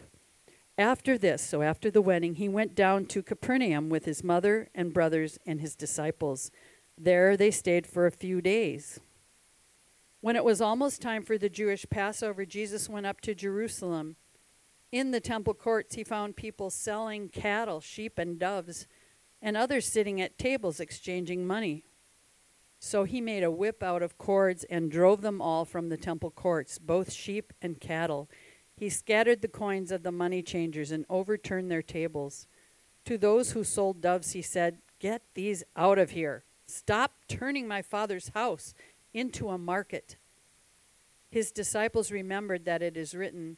After 0.79 1.17
this, 1.17 1.41
so 1.41 1.61
after 1.61 1.91
the 1.91 2.01
wedding, 2.01 2.35
he 2.35 2.47
went 2.47 2.73
down 2.73 3.05
to 3.07 3.21
Capernaum 3.21 3.89
with 3.89 4.05
his 4.05 4.23
mother 4.23 4.69
and 4.73 4.93
brothers 4.93 5.37
and 5.45 5.59
his 5.59 5.75
disciples. 5.75 6.51
There 6.97 7.37
they 7.37 7.51
stayed 7.51 7.85
for 7.85 8.05
a 8.05 8.11
few 8.11 8.41
days. 8.41 8.99
When 10.21 10.35
it 10.35 10.43
was 10.43 10.61
almost 10.61 11.01
time 11.01 11.23
for 11.23 11.37
the 11.37 11.49
Jewish 11.49 11.85
Passover, 11.89 12.45
Jesus 12.45 12.89
went 12.89 13.05
up 13.05 13.21
to 13.21 13.35
Jerusalem. 13.35 14.15
In 14.91 15.11
the 15.11 15.19
temple 15.19 15.53
courts, 15.53 15.95
he 15.95 16.03
found 16.03 16.35
people 16.35 16.69
selling 16.69 17.29
cattle, 17.29 17.79
sheep, 17.79 18.17
and 18.17 18.39
doves, 18.39 18.87
and 19.41 19.55
others 19.55 19.85
sitting 19.85 20.19
at 20.19 20.37
tables 20.37 20.79
exchanging 20.79 21.45
money. 21.45 21.83
So 22.79 23.03
he 23.03 23.21
made 23.21 23.43
a 23.43 23.51
whip 23.51 23.83
out 23.83 24.01
of 24.01 24.17
cords 24.17 24.63
and 24.65 24.89
drove 24.89 25.21
them 25.21 25.41
all 25.41 25.65
from 25.65 25.89
the 25.89 25.97
temple 25.97 26.31
courts, 26.31 26.79
both 26.79 27.11
sheep 27.11 27.53
and 27.61 27.79
cattle 27.79 28.29
he 28.79 28.89
scattered 28.89 29.41
the 29.41 29.49
coins 29.49 29.91
of 29.91 30.03
the 30.03 30.11
money 30.11 30.41
changers 30.41 30.89
and 30.89 31.05
overturned 31.09 31.69
their 31.69 31.81
tables. 31.81 32.47
To 33.03 33.17
those 33.17 33.51
who 33.51 33.65
sold 33.65 33.99
doves, 33.99 34.31
he 34.31 34.41
said, 34.41 34.77
Get 34.99 35.21
these 35.33 35.65
out 35.75 35.99
of 35.99 36.11
here. 36.11 36.45
Stop 36.65 37.11
turning 37.27 37.67
my 37.67 37.81
father's 37.81 38.29
house 38.29 38.73
into 39.13 39.49
a 39.49 39.57
market. 39.57 40.15
His 41.29 41.51
disciples 41.51 42.09
remembered 42.09 42.63
that 42.63 42.81
it 42.81 42.95
is 42.95 43.13
written, 43.13 43.57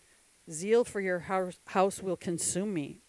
Zeal 0.49 0.83
for 0.83 1.01
your 1.01 1.19
house 1.67 2.01
will 2.01 2.17
consume 2.17 2.73
me. 2.73 3.01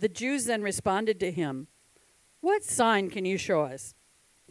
The 0.00 0.08
Jews 0.08 0.46
then 0.46 0.62
responded 0.62 1.20
to 1.20 1.30
him, 1.30 1.68
What 2.40 2.64
sign 2.64 3.08
can 3.08 3.24
you 3.24 3.38
show 3.38 3.62
us 3.62 3.94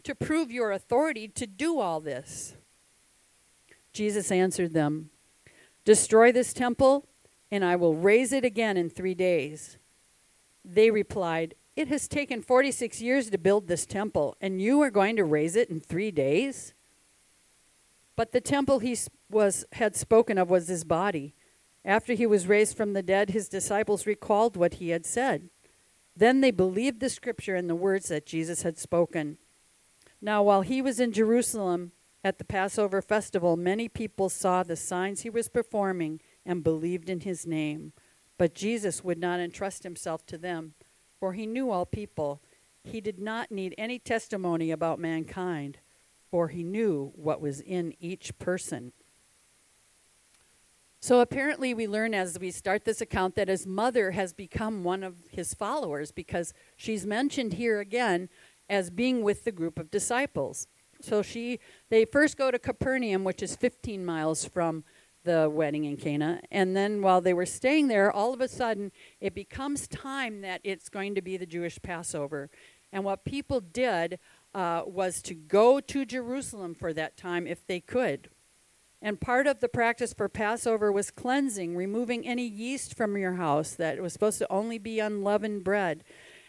to 0.08 0.14
prove 0.14 0.50
your 0.50 0.72
authority 0.72 1.28
to 1.28 1.46
do 1.46 1.78
all 1.78 2.00
this? 2.00 2.56
Jesus 3.92 4.32
answered 4.32 4.72
them, 4.72 5.10
Destroy 5.84 6.32
this 6.32 6.54
temple, 6.54 7.06
and 7.50 7.62
I 7.62 7.76
will 7.76 7.94
raise 7.94 8.32
it 8.32 8.42
again 8.42 8.78
in 8.78 8.88
three 8.88 9.12
days. 9.12 9.76
They 10.64 10.90
replied, 10.90 11.56
It 11.76 11.88
has 11.88 12.08
taken 12.08 12.40
46 12.40 13.02
years 13.02 13.28
to 13.28 13.36
build 13.36 13.68
this 13.68 13.84
temple, 13.84 14.34
and 14.40 14.62
you 14.62 14.80
are 14.80 14.90
going 14.90 15.14
to 15.16 15.24
raise 15.24 15.56
it 15.56 15.68
in 15.68 15.78
three 15.78 16.10
days? 16.10 16.72
But 18.16 18.32
the 18.32 18.40
temple 18.40 18.78
he 18.78 18.96
was, 19.30 19.66
had 19.72 19.94
spoken 19.94 20.38
of 20.38 20.48
was 20.48 20.68
his 20.68 20.84
body. 20.84 21.34
After 21.84 22.14
he 22.14 22.26
was 22.26 22.46
raised 22.46 22.78
from 22.78 22.94
the 22.94 23.02
dead, 23.02 23.28
his 23.28 23.50
disciples 23.50 24.06
recalled 24.06 24.56
what 24.56 24.74
he 24.74 24.88
had 24.88 25.04
said. 25.04 25.50
Then 26.16 26.40
they 26.40 26.50
believed 26.50 27.00
the 27.00 27.10
scripture 27.10 27.56
and 27.56 27.68
the 27.68 27.74
words 27.74 28.08
that 28.08 28.24
Jesus 28.24 28.62
had 28.62 28.78
spoken. 28.78 29.36
Now, 30.20 30.42
while 30.42 30.62
he 30.62 30.82
was 30.82 30.98
in 30.98 31.12
Jerusalem, 31.12 31.92
at 32.24 32.38
the 32.38 32.44
Passover 32.44 33.00
festival, 33.00 33.56
many 33.56 33.88
people 33.88 34.28
saw 34.28 34.62
the 34.62 34.76
signs 34.76 35.20
he 35.20 35.30
was 35.30 35.48
performing 35.48 36.20
and 36.44 36.64
believed 36.64 37.08
in 37.08 37.20
his 37.20 37.46
name. 37.46 37.92
But 38.36 38.54
Jesus 38.54 39.04
would 39.04 39.18
not 39.18 39.40
entrust 39.40 39.84
himself 39.84 40.26
to 40.26 40.38
them, 40.38 40.74
for 41.18 41.32
he 41.32 41.46
knew 41.46 41.70
all 41.70 41.86
people. 41.86 42.42
He 42.82 43.00
did 43.00 43.18
not 43.18 43.50
need 43.50 43.74
any 43.78 43.98
testimony 43.98 44.70
about 44.70 44.98
mankind, 44.98 45.78
for 46.30 46.48
he 46.48 46.62
knew 46.62 47.12
what 47.14 47.40
was 47.40 47.60
in 47.60 47.94
each 48.00 48.36
person. 48.38 48.92
So 51.00 51.20
apparently, 51.20 51.74
we 51.74 51.86
learn 51.86 52.12
as 52.12 52.38
we 52.40 52.50
start 52.50 52.84
this 52.84 53.00
account 53.00 53.36
that 53.36 53.46
his 53.46 53.66
mother 53.66 54.10
has 54.10 54.32
become 54.32 54.82
one 54.82 55.04
of 55.04 55.14
his 55.30 55.54
followers 55.54 56.10
because 56.10 56.52
she's 56.76 57.06
mentioned 57.06 57.52
here 57.54 57.78
again 57.78 58.28
as 58.68 58.90
being 58.90 59.22
with 59.22 59.44
the 59.44 59.52
group 59.52 59.78
of 59.78 59.90
disciples. 59.90 60.66
So 61.00 61.22
she, 61.22 61.60
they 61.90 62.04
first 62.04 62.36
go 62.36 62.50
to 62.50 62.58
Capernaum, 62.58 63.24
which 63.24 63.42
is 63.42 63.56
15 63.56 64.04
miles 64.04 64.44
from 64.44 64.84
the 65.24 65.48
wedding 65.50 65.84
in 65.84 65.96
Cana. 65.96 66.40
And 66.50 66.76
then 66.76 67.02
while 67.02 67.20
they 67.20 67.34
were 67.34 67.46
staying 67.46 67.88
there, 67.88 68.10
all 68.10 68.32
of 68.32 68.40
a 68.40 68.48
sudden 68.48 68.92
it 69.20 69.34
becomes 69.34 69.86
time 69.86 70.40
that 70.40 70.60
it's 70.64 70.88
going 70.88 71.14
to 71.14 71.22
be 71.22 71.36
the 71.36 71.46
Jewish 71.46 71.80
Passover. 71.82 72.50
And 72.92 73.04
what 73.04 73.24
people 73.24 73.60
did 73.60 74.18
uh, 74.54 74.82
was 74.86 75.20
to 75.22 75.34
go 75.34 75.80
to 75.80 76.06
Jerusalem 76.06 76.74
for 76.74 76.92
that 76.94 77.16
time 77.16 77.46
if 77.46 77.66
they 77.66 77.80
could. 77.80 78.30
And 79.00 79.20
part 79.20 79.46
of 79.46 79.60
the 79.60 79.68
practice 79.68 80.12
for 80.12 80.28
Passover 80.28 80.90
was 80.90 81.10
cleansing, 81.10 81.76
removing 81.76 82.26
any 82.26 82.46
yeast 82.46 82.96
from 82.96 83.16
your 83.16 83.34
house 83.34 83.72
that 83.72 84.00
was 84.02 84.12
supposed 84.12 84.38
to 84.38 84.52
only 84.52 84.78
be 84.78 84.98
unleavened 84.98 85.62
bread. 85.62 86.02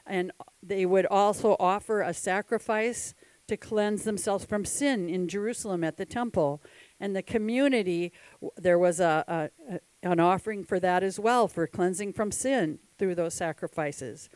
And 0.10 0.32
they 0.62 0.86
would 0.86 1.06
also 1.06 1.56
offer 1.60 2.02
a 2.02 2.14
sacrifice 2.14 3.14
to 3.48 3.58
cleanse 3.58 4.04
themselves 4.04 4.46
from 4.46 4.64
sin 4.64 5.10
in 5.10 5.28
Jerusalem 5.28 5.84
at 5.84 5.98
the 5.98 6.06
temple. 6.06 6.62
And 7.00 7.16
the 7.16 7.24
community, 7.24 8.12
there 8.58 8.78
was 8.78 9.00
a, 9.00 9.50
a, 9.70 9.80
an 10.04 10.20
offering 10.20 10.64
for 10.64 10.80
that 10.80 11.04
as 11.04 11.20
well, 11.20 11.48
for 11.48 11.68
cleansing 11.68 12.14
from 12.14 12.32
sin 12.32 12.80
through 12.98 13.16
those 13.16 13.34
sacrifices. 13.34 14.30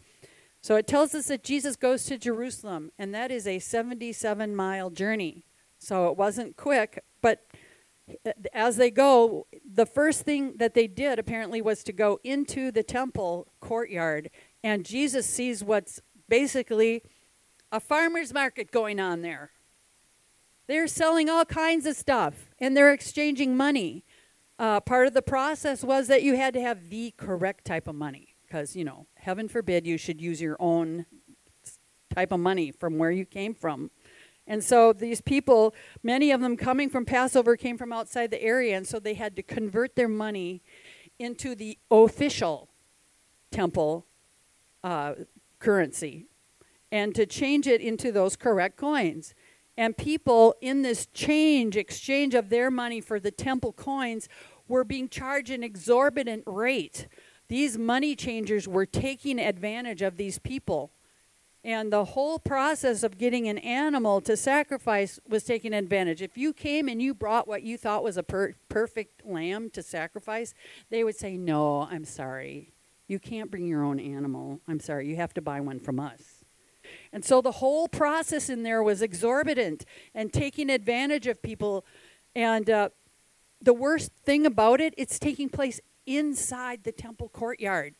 So 0.62 0.76
it 0.76 0.88
tells 0.88 1.14
us 1.14 1.28
that 1.28 1.44
Jesus 1.44 1.76
goes 1.76 2.06
to 2.06 2.18
Jerusalem, 2.18 2.92
and 2.98 3.14
that 3.14 3.32
is 3.32 3.46
a 3.46 3.60
77 3.60 4.56
mile 4.56 4.90
journey. 4.90 5.44
So 5.78 6.08
it 6.08 6.18
wasn't 6.18 6.56
quick, 6.56 7.04
but 7.22 7.46
eh, 8.26 8.32
as 8.54 8.78
they 8.78 8.90
go, 8.90 9.48
the 9.70 9.86
first 9.86 10.22
thing 10.22 10.56
that 10.58 10.74
they 10.74 10.88
did 10.88 11.20
apparently 11.20 11.62
was 11.62 11.84
to 11.84 11.92
go 11.92 12.22
into 12.24 12.72
the 12.72 12.84
temple 12.84 13.52
courtyard, 13.60 14.30
and 14.64 14.86
Jesus 14.86 15.28
sees 15.28 15.64
what's 15.64 16.02
basically 16.30 17.04
a 17.72 17.80
farmer's 17.80 18.34
market 18.34 18.72
going 18.72 19.00
on 19.00 19.22
there. 19.22 19.52
They're 20.68 20.88
selling 20.88 21.30
all 21.30 21.46
kinds 21.46 21.86
of 21.86 21.96
stuff 21.96 22.52
and 22.60 22.76
they're 22.76 22.94
exchanging 22.94 23.58
money. 23.58 24.06
Uh, 24.58 24.80
part 24.80 25.08
of 25.08 25.14
the 25.14 25.22
process 25.22 25.84
was 25.84 26.08
that 26.08 26.24
you 26.24 26.38
had 26.38 26.54
to 26.54 26.62
have 26.62 26.90
the 26.90 27.14
correct 27.18 27.66
type 27.66 27.88
of 27.88 27.96
money 27.96 28.36
because, 28.48 28.76
you 28.76 28.86
know, 28.86 29.08
heaven 29.16 29.50
forbid 29.50 29.86
you 29.86 29.98
should 29.98 30.22
use 30.22 30.40
your 30.40 30.56
own 30.60 31.06
type 32.14 32.32
of 32.32 32.40
money 32.40 32.72
from 32.72 32.98
where 32.98 33.12
you 33.12 33.26
came 33.26 33.54
from. 33.54 33.92
And 34.46 34.64
so 34.64 34.94
these 34.94 35.22
people, 35.22 35.74
many 36.04 36.32
of 36.32 36.42
them 36.42 36.56
coming 36.58 36.90
from 36.90 37.06
Passover, 37.06 37.56
came 37.56 37.78
from 37.78 37.94
outside 37.94 38.30
the 38.30 38.42
area, 38.42 38.76
and 38.76 38.86
so 38.86 39.00
they 39.00 39.14
had 39.14 39.36
to 39.38 39.44
convert 39.44 39.96
their 39.96 40.10
money 40.10 40.62
into 41.18 41.56
the 41.56 41.78
official 41.90 42.70
temple 43.52 44.06
uh, 44.84 45.14
currency 45.60 46.28
and 46.92 47.16
to 47.16 47.26
change 47.26 47.66
it 47.66 47.82
into 47.82 48.12
those 48.12 48.36
correct 48.36 48.78
coins. 48.78 49.34
And 49.76 49.98
people 49.98 50.56
in 50.62 50.84
this 50.84 51.08
change, 51.08 51.76
exchange 51.76 52.36
of 52.36 52.50
their 52.50 52.70
money 52.70 53.02
for 53.02 53.20
the 53.20 53.32
temple 53.32 53.74
coins, 53.74 54.30
were 54.68 54.84
being 54.84 55.10
charged 55.10 55.50
an 55.50 55.64
exorbitant 55.64 56.44
rate. 56.46 57.08
these 57.48 57.78
money 57.78 58.16
changers 58.16 58.68
were 58.68 58.86
taking 58.86 59.40
advantage 59.40 60.02
of 60.02 60.18
these 60.18 60.40
people. 60.40 60.92
And 61.64 61.94
the 61.94 62.06
whole 62.06 62.40
process 62.40 63.04
of 63.04 63.18
getting 63.18 63.48
an 63.48 63.58
animal 63.58 64.20
to 64.22 64.36
sacrifice 64.36 65.20
was 65.28 65.44
taking 65.44 65.74
advantage. 65.74 66.22
If 66.22 66.38
you 66.38 66.52
came 66.52 66.90
and 66.90 67.02
you 67.02 67.14
brought 67.14 67.48
what 67.48 67.64
you 67.64 67.78
thought 67.78 68.04
was 68.04 68.18
a 68.18 68.24
per- 68.24 68.56
perfect 68.68 69.26
lamb 69.26 69.70
to 69.72 69.82
sacrifice, 69.82 70.54
they 70.90 71.04
would 71.04 71.16
say, 71.16 71.38
No, 71.38 71.88
I'm 71.90 72.06
sorry. 72.06 72.73
You 73.08 73.20
can't 73.20 73.52
bring 73.52 73.68
your 73.68 73.84
own 73.84 74.00
animal. 74.00 74.60
I'm 74.68 74.80
sorry. 74.80 75.08
You 75.08 75.16
have 75.18 75.34
to 75.36 75.42
buy 75.42 75.60
one 75.62 75.80
from 75.80 76.00
us. 76.00 76.44
And 77.12 77.24
so 77.24 77.42
the 77.42 77.52
whole 77.54 77.88
process 77.88 78.50
in 78.50 78.64
there 78.64 78.84
was 78.84 79.02
exorbitant 79.02 79.86
and 80.14 80.32
taking 80.32 80.70
advantage 80.70 81.28
of 81.28 81.42
people. 81.42 81.86
And 82.36 82.70
uh, 82.70 82.90
the 83.62 83.74
worst 83.74 84.12
thing 84.24 84.46
about 84.46 84.82
it, 84.82 84.94
it's 84.98 85.20
taking 85.20 85.50
place 85.50 85.80
inside 86.06 86.84
the 86.84 86.92
temple 86.92 87.30
courtyard. 87.30 87.96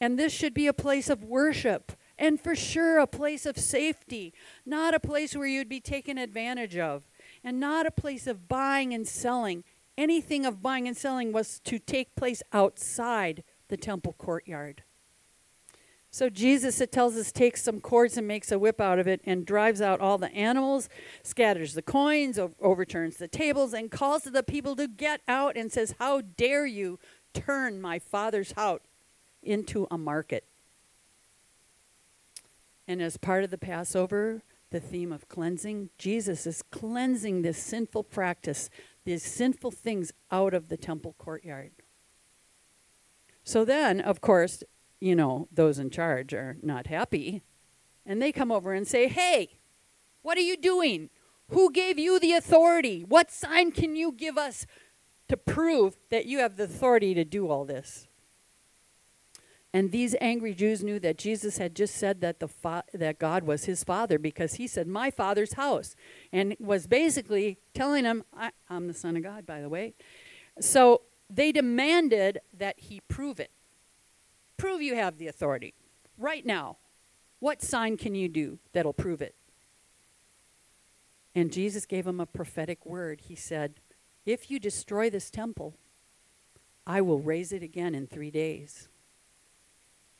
And 0.00 0.18
this 0.18 0.32
should 0.32 0.54
be 0.54 0.66
a 0.66 0.72
place 0.72 1.08
of 1.08 1.22
worship 1.22 1.92
and 2.18 2.40
for 2.40 2.54
sure 2.54 2.98
a 2.98 3.06
place 3.06 3.46
of 3.46 3.58
safety, 3.58 4.32
not 4.66 4.94
a 4.94 5.00
place 5.00 5.34
where 5.34 5.46
you'd 5.46 5.68
be 5.68 5.80
taken 5.80 6.18
advantage 6.18 6.76
of, 6.76 7.04
and 7.42 7.58
not 7.58 7.86
a 7.86 7.90
place 7.90 8.26
of 8.26 8.48
buying 8.48 8.92
and 8.92 9.06
selling. 9.06 9.64
Anything 9.98 10.46
of 10.46 10.62
buying 10.62 10.86
and 10.86 10.96
selling 10.96 11.32
was 11.32 11.60
to 11.60 11.78
take 11.78 12.14
place 12.14 12.42
outside 12.52 13.44
the 13.72 13.76
temple 13.78 14.14
courtyard. 14.18 14.82
So 16.10 16.28
Jesus, 16.28 16.78
it 16.82 16.92
tells 16.92 17.16
us, 17.16 17.32
takes 17.32 17.62
some 17.62 17.80
cords 17.80 18.18
and 18.18 18.28
makes 18.28 18.52
a 18.52 18.58
whip 18.58 18.82
out 18.82 18.98
of 18.98 19.08
it 19.08 19.22
and 19.24 19.46
drives 19.46 19.80
out 19.80 19.98
all 19.98 20.18
the 20.18 20.30
animals, 20.34 20.90
scatters 21.22 21.72
the 21.72 21.80
coins, 21.80 22.38
overturns 22.60 23.16
the 23.16 23.28
tables, 23.28 23.72
and 23.72 23.90
calls 23.90 24.24
to 24.24 24.30
the 24.30 24.42
people 24.42 24.76
to 24.76 24.86
get 24.86 25.22
out 25.26 25.56
and 25.56 25.72
says, 25.72 25.94
How 25.98 26.20
dare 26.20 26.66
you 26.66 26.98
turn 27.32 27.80
my 27.80 27.98
father's 27.98 28.52
house 28.52 28.82
into 29.42 29.86
a 29.90 29.96
market? 29.96 30.44
And 32.86 33.00
as 33.00 33.16
part 33.16 33.42
of 33.42 33.50
the 33.50 33.56
Passover, 33.56 34.42
the 34.68 34.80
theme 34.80 35.12
of 35.12 35.30
cleansing, 35.30 35.88
Jesus 35.96 36.46
is 36.46 36.62
cleansing 36.70 37.40
this 37.40 37.56
sinful 37.56 38.04
practice, 38.04 38.68
these 39.06 39.22
sinful 39.22 39.70
things 39.70 40.12
out 40.30 40.52
of 40.52 40.68
the 40.68 40.76
temple 40.76 41.14
courtyard. 41.16 41.70
So 43.44 43.64
then, 43.64 44.00
of 44.00 44.20
course, 44.20 44.62
you 45.00 45.16
know, 45.16 45.48
those 45.52 45.78
in 45.78 45.90
charge 45.90 46.32
are 46.32 46.56
not 46.62 46.86
happy. 46.86 47.42
And 48.06 48.20
they 48.20 48.32
come 48.32 48.52
over 48.52 48.72
and 48.72 48.86
say, 48.86 49.08
Hey, 49.08 49.58
what 50.22 50.38
are 50.38 50.42
you 50.42 50.56
doing? 50.56 51.10
Who 51.48 51.70
gave 51.70 51.98
you 51.98 52.18
the 52.18 52.32
authority? 52.32 53.04
What 53.06 53.30
sign 53.30 53.72
can 53.72 53.96
you 53.96 54.12
give 54.12 54.38
us 54.38 54.66
to 55.28 55.36
prove 55.36 55.96
that 56.10 56.26
you 56.26 56.38
have 56.38 56.56
the 56.56 56.64
authority 56.64 57.14
to 57.14 57.24
do 57.24 57.48
all 57.48 57.64
this? 57.64 58.06
And 59.74 59.90
these 59.90 60.14
angry 60.20 60.54
Jews 60.54 60.84
knew 60.84 61.00
that 61.00 61.16
Jesus 61.16 61.56
had 61.56 61.74
just 61.74 61.94
said 61.94 62.20
that 62.20 62.40
the 62.40 62.48
fa- 62.48 62.84
that 62.92 63.18
God 63.18 63.44
was 63.44 63.64
his 63.64 63.82
father 63.82 64.18
because 64.18 64.54
he 64.54 64.66
said, 64.66 64.86
"My 64.86 65.10
father's 65.10 65.54
house," 65.54 65.96
and 66.30 66.54
was 66.60 66.86
basically 66.86 67.58
telling 67.72 68.04
them, 68.04 68.22
I- 68.34 68.52
"I'm 68.68 68.86
the 68.86 68.94
son 68.94 69.16
of 69.16 69.22
God." 69.22 69.46
By 69.46 69.62
the 69.62 69.70
way, 69.70 69.94
so 70.60 71.02
they 71.32 71.52
demanded 71.52 72.40
that 72.56 72.78
he 72.78 73.00
prove 73.08 73.40
it. 73.40 73.50
Prove 74.56 74.82
you 74.82 74.94
have 74.94 75.18
the 75.18 75.28
authority. 75.28 75.74
Right 76.18 76.44
now. 76.44 76.76
What 77.40 77.60
sign 77.60 77.96
can 77.96 78.14
you 78.14 78.28
do 78.28 78.60
that'll 78.72 78.92
prove 78.92 79.20
it? 79.20 79.34
And 81.34 81.52
Jesus 81.52 81.86
gave 81.86 82.06
him 82.06 82.20
a 82.20 82.26
prophetic 82.26 82.86
word. 82.86 83.22
He 83.22 83.34
said, 83.34 83.80
If 84.24 84.48
you 84.48 84.60
destroy 84.60 85.10
this 85.10 85.28
temple, 85.28 85.74
I 86.86 87.00
will 87.00 87.18
raise 87.18 87.52
it 87.52 87.62
again 87.62 87.96
in 87.96 88.06
three 88.06 88.30
days. 88.30 88.88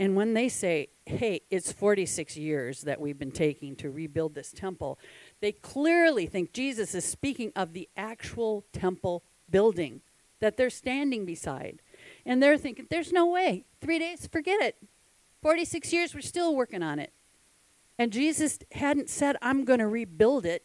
And 0.01 0.17
when 0.17 0.35
they 0.35 0.49
say, 0.49 0.89
hey, 1.07 1.43
it's 1.49 1.71
46 1.71 2.37
years 2.37 2.81
that 2.81 3.01
we've 3.01 3.21
been 3.21 3.31
taking 3.31 3.77
to 3.77 3.91
rebuild 3.91 4.35
this 4.35 4.51
temple, 4.51 4.99
they 5.41 5.53
clearly 5.53 6.27
think 6.27 6.53
Jesus 6.53 6.93
is 6.97 7.05
speaking 7.05 7.53
of 7.55 7.73
the 7.73 7.89
actual 7.97 8.65
temple 8.73 9.23
building 9.49 10.01
that 10.43 10.57
they're 10.57 10.71
standing 10.71 11.25
beside. 11.25 11.81
And 12.27 12.43
they're 12.43 12.59
thinking, 12.59 12.87
there's 12.91 13.13
no 13.13 13.27
way. 13.27 13.65
Three 13.81 13.99
days, 13.99 14.29
forget 14.31 14.61
it. 14.61 14.77
46 15.41 15.93
years, 15.93 16.15
we're 16.15 16.21
still 16.21 16.55
working 16.55 16.83
on 16.83 16.99
it. 16.99 17.13
And 17.99 18.13
Jesus 18.13 18.59
hadn't 18.73 19.09
said, 19.09 19.37
I'm 19.41 19.65
going 19.65 19.79
to 19.79 19.87
rebuild 19.87 20.45
it. 20.45 20.65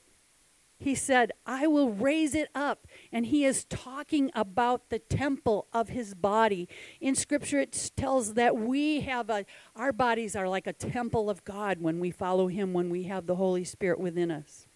He 0.79 0.93
said, 0.93 1.31
I 1.45 1.65
will 1.67 1.91
raise 1.91 2.35
it 2.35 2.49
up. 2.53 2.87
And 3.11 3.27
he 3.27 3.45
is 3.45 3.65
talking 3.65 4.31
about 4.35 4.89
the 4.89 4.99
temple 4.99 5.67
of 5.73 5.89
his 5.89 6.13
body. 6.13 6.67
In 7.01 7.15
scripture, 7.15 7.59
it 7.59 7.91
tells 7.95 8.35
that 8.35 8.55
we 8.57 9.01
have 9.01 9.29
a, 9.29 9.45
our 9.75 9.91
bodies 9.91 10.35
are 10.35 10.47
like 10.47 10.67
a 10.67 10.73
temple 10.73 11.29
of 11.29 11.43
God 11.43 11.81
when 11.81 11.99
we 11.99 12.11
follow 12.11 12.47
him, 12.47 12.73
when 12.73 12.89
we 12.89 13.03
have 13.03 13.25
the 13.25 13.35
Holy 13.35 13.63
Spirit 13.63 13.99
within 13.99 14.29
us. 14.29 14.66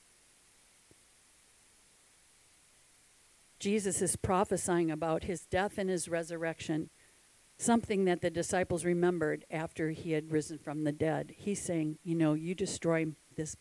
Jesus 3.62 4.02
is 4.02 4.15
prophesying 4.15 4.89
about 4.89 5.26
his 5.26 5.45
death 5.45 5.78
and 5.78 5.88
his 5.88 6.10
resurrection, 6.10 6.89
something 7.60 8.06
that 8.06 8.21
the 8.21 8.32
disciples 8.32 8.84
remembered 8.84 9.45
after 9.52 9.91
he 9.91 10.13
had 10.13 10.32
risen 10.32 10.58
from 10.58 10.84
the 10.84 10.91
dead. 10.91 11.36
He's 11.38 11.62
saying, 11.62 12.00
You 12.04 12.15
know, 12.15 12.34
you 12.34 12.56
destroy 12.56 13.06
this 13.36 13.56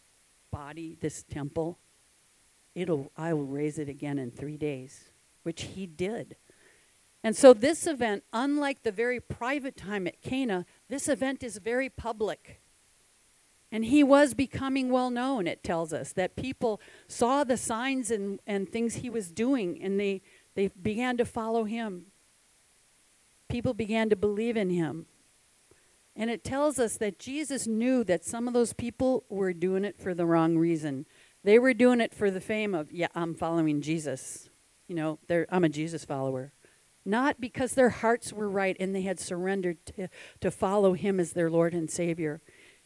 body, 0.51 0.97
this 1.01 1.23
temple, 1.23 1.79
it'll 2.75 3.13
I 3.15 3.35
will 3.35 3.45
raise 3.45 3.79
it 3.79 3.91
again 3.91 4.19
in 4.19 4.31
3 4.31 4.57
days, 4.57 5.11
which 5.43 5.63
he 5.75 5.87
did. 5.87 6.37
And 7.23 7.37
so 7.37 7.53
this 7.53 7.87
event, 7.87 8.25
unlike 8.33 8.83
the 8.83 8.93
very 8.93 9.21
private 9.21 9.77
time 9.77 10.07
at 10.07 10.23
Cana, 10.23 10.65
this 10.89 11.09
event 11.09 11.43
is 11.43 11.59
very 11.59 11.91
public. 11.91 12.63
And 13.73 13.85
he 13.85 14.03
was 14.03 14.35
becoming 14.35 14.91
well 14.91 15.11
known, 15.11 15.47
it 15.47 15.63
tells 15.63 15.93
us, 15.93 16.13
that 16.15 16.35
people 16.35 16.81
saw 17.07 17.45
the 17.45 17.57
signs 17.57 18.11
and, 18.11 18.41
and 18.47 18.69
things 18.69 18.97
he 18.97 19.11
was 19.11 19.31
doing, 19.31 19.81
and 19.81 19.99
they, 19.99 20.23
they 20.55 20.69
began 20.69 21.17
to 21.19 21.25
follow 21.25 21.65
him. 21.65 22.07
People 23.49 23.75
began 23.75 24.11
to 24.11 24.17
believe 24.17 24.57
in 24.57 24.71
him. 24.71 25.07
And 26.17 26.31
it 26.31 26.43
tells 26.43 26.79
us 26.79 26.97
that 26.97 27.19
Jesus 27.19 27.67
knew 27.67 28.03
that 28.05 28.25
some 28.25 28.49
of 28.49 28.55
those 28.55 28.73
people 28.73 29.25
were 29.29 29.53
doing 29.53 29.85
it 29.85 29.99
for 29.99 30.15
the 30.15 30.27
wrong 30.27 30.59
reason. 30.59 31.07
They 31.45 31.59
were 31.59 31.73
doing 31.73 32.01
it 32.01 32.13
for 32.13 32.31
the 32.31 32.41
fame 32.41 32.75
of, 32.75 32.93
yeah, 32.93 33.09
I'm 33.15 33.35
following 33.35 33.81
Jesus. 33.81 34.51
You 34.89 34.97
know, 34.97 35.19
I'm 35.49 35.65
a 35.65 35.69
Jesus 35.69 36.05
follower. 36.05 36.53
Not 37.05 37.41
because 37.41 37.73
their 37.73 37.89
hearts 37.89 38.33
were 38.33 38.49
right 38.49 38.77
and 38.79 38.95
they 38.95 39.03
had 39.03 39.19
surrendered 39.19 39.79
to, 39.87 40.09
to 40.41 40.51
follow 40.51 40.93
him 40.93 41.19
as 41.19 41.33
their 41.33 41.49
Lord 41.49 41.73
and 41.73 41.91
Savior. 41.91 42.43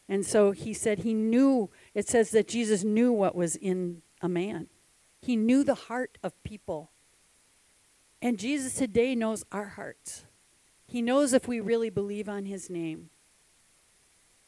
And 0.07 0.25
so 0.25 0.51
he 0.51 0.73
said 0.73 0.99
he 0.99 1.13
knew, 1.13 1.69
it 1.93 2.07
says 2.07 2.31
that 2.31 2.47
Jesus 2.47 2.83
knew 2.83 3.11
what 3.11 3.35
was 3.35 3.55
in 3.55 4.01
a 4.21 4.29
man. 4.29 4.67
He 5.21 5.35
knew 5.35 5.63
the 5.63 5.75
heart 5.75 6.17
of 6.23 6.41
people. 6.43 6.91
And 8.21 8.37
Jesus 8.37 8.75
today 8.75 9.15
knows 9.15 9.43
our 9.51 9.69
hearts. 9.69 10.25
He 10.87 11.01
knows 11.01 11.33
if 11.33 11.47
we 11.47 11.59
really 11.59 11.89
believe 11.89 12.29
on 12.29 12.45
his 12.45 12.69
name. 12.69 13.09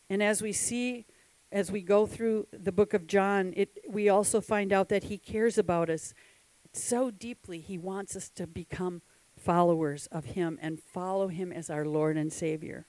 And 0.10 0.22
as 0.22 0.42
we 0.42 0.52
see, 0.52 1.06
as 1.52 1.72
we 1.72 1.82
go 1.82 2.06
through 2.06 2.48
the 2.52 2.72
book 2.72 2.94
of 2.94 3.08
John, 3.08 3.54
it, 3.56 3.80
we 3.90 4.10
also 4.10 4.40
find 4.40 4.72
out 4.72 4.90
that 4.90 5.06
he 5.06 5.18
cares 5.18 5.58
about 5.58 5.90
us 5.90 6.14
so 6.72 7.10
deeply. 7.10 7.60
He 7.60 7.78
wants 7.78 8.16
us 8.16 8.30
to 8.30 8.46
become 8.46 9.02
followers 9.36 10.08
of 10.12 10.26
him 10.26 10.60
and 10.62 10.80
follow 10.80 11.28
him 11.28 11.52
as 11.52 11.70
our 11.70 11.86
Lord 11.86 12.18
and 12.18 12.32
Savior 12.32 12.86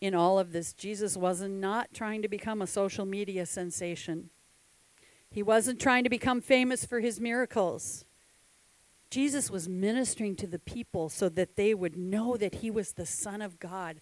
in 0.00 0.14
all 0.14 0.38
of 0.38 0.52
this, 0.52 0.72
Jesus 0.72 1.16
wasn't 1.16 1.54
not 1.54 1.94
trying 1.94 2.22
to 2.22 2.28
become 2.28 2.60
a 2.60 2.66
social 2.66 3.06
media 3.06 3.46
sensation. 3.46 4.30
He 5.30 5.42
wasn't 5.42 5.80
trying 5.80 6.04
to 6.04 6.10
become 6.10 6.40
famous 6.40 6.84
for 6.84 7.00
his 7.00 7.20
miracles. 7.20 8.04
Jesus 9.10 9.50
was 9.50 9.68
ministering 9.68 10.36
to 10.36 10.46
the 10.46 10.58
people 10.58 11.08
so 11.08 11.28
that 11.30 11.56
they 11.56 11.74
would 11.74 11.96
know 11.96 12.36
that 12.36 12.56
he 12.56 12.70
was 12.70 12.92
the 12.92 13.06
Son 13.06 13.40
of 13.40 13.58
God 13.58 14.00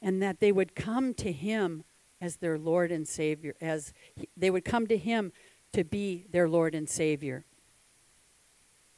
and 0.00 0.22
that 0.22 0.40
they 0.40 0.52
would 0.52 0.74
come 0.74 1.14
to 1.14 1.32
him 1.32 1.84
as 2.20 2.36
their 2.36 2.58
Lord 2.58 2.90
and 2.92 3.06
Savior, 3.06 3.54
as 3.60 3.92
he, 4.14 4.28
they 4.36 4.50
would 4.50 4.64
come 4.64 4.86
to 4.86 4.96
him 4.96 5.32
to 5.72 5.84
be 5.84 6.26
their 6.30 6.48
Lord 6.48 6.74
and 6.74 6.88
Savior. 6.88 7.44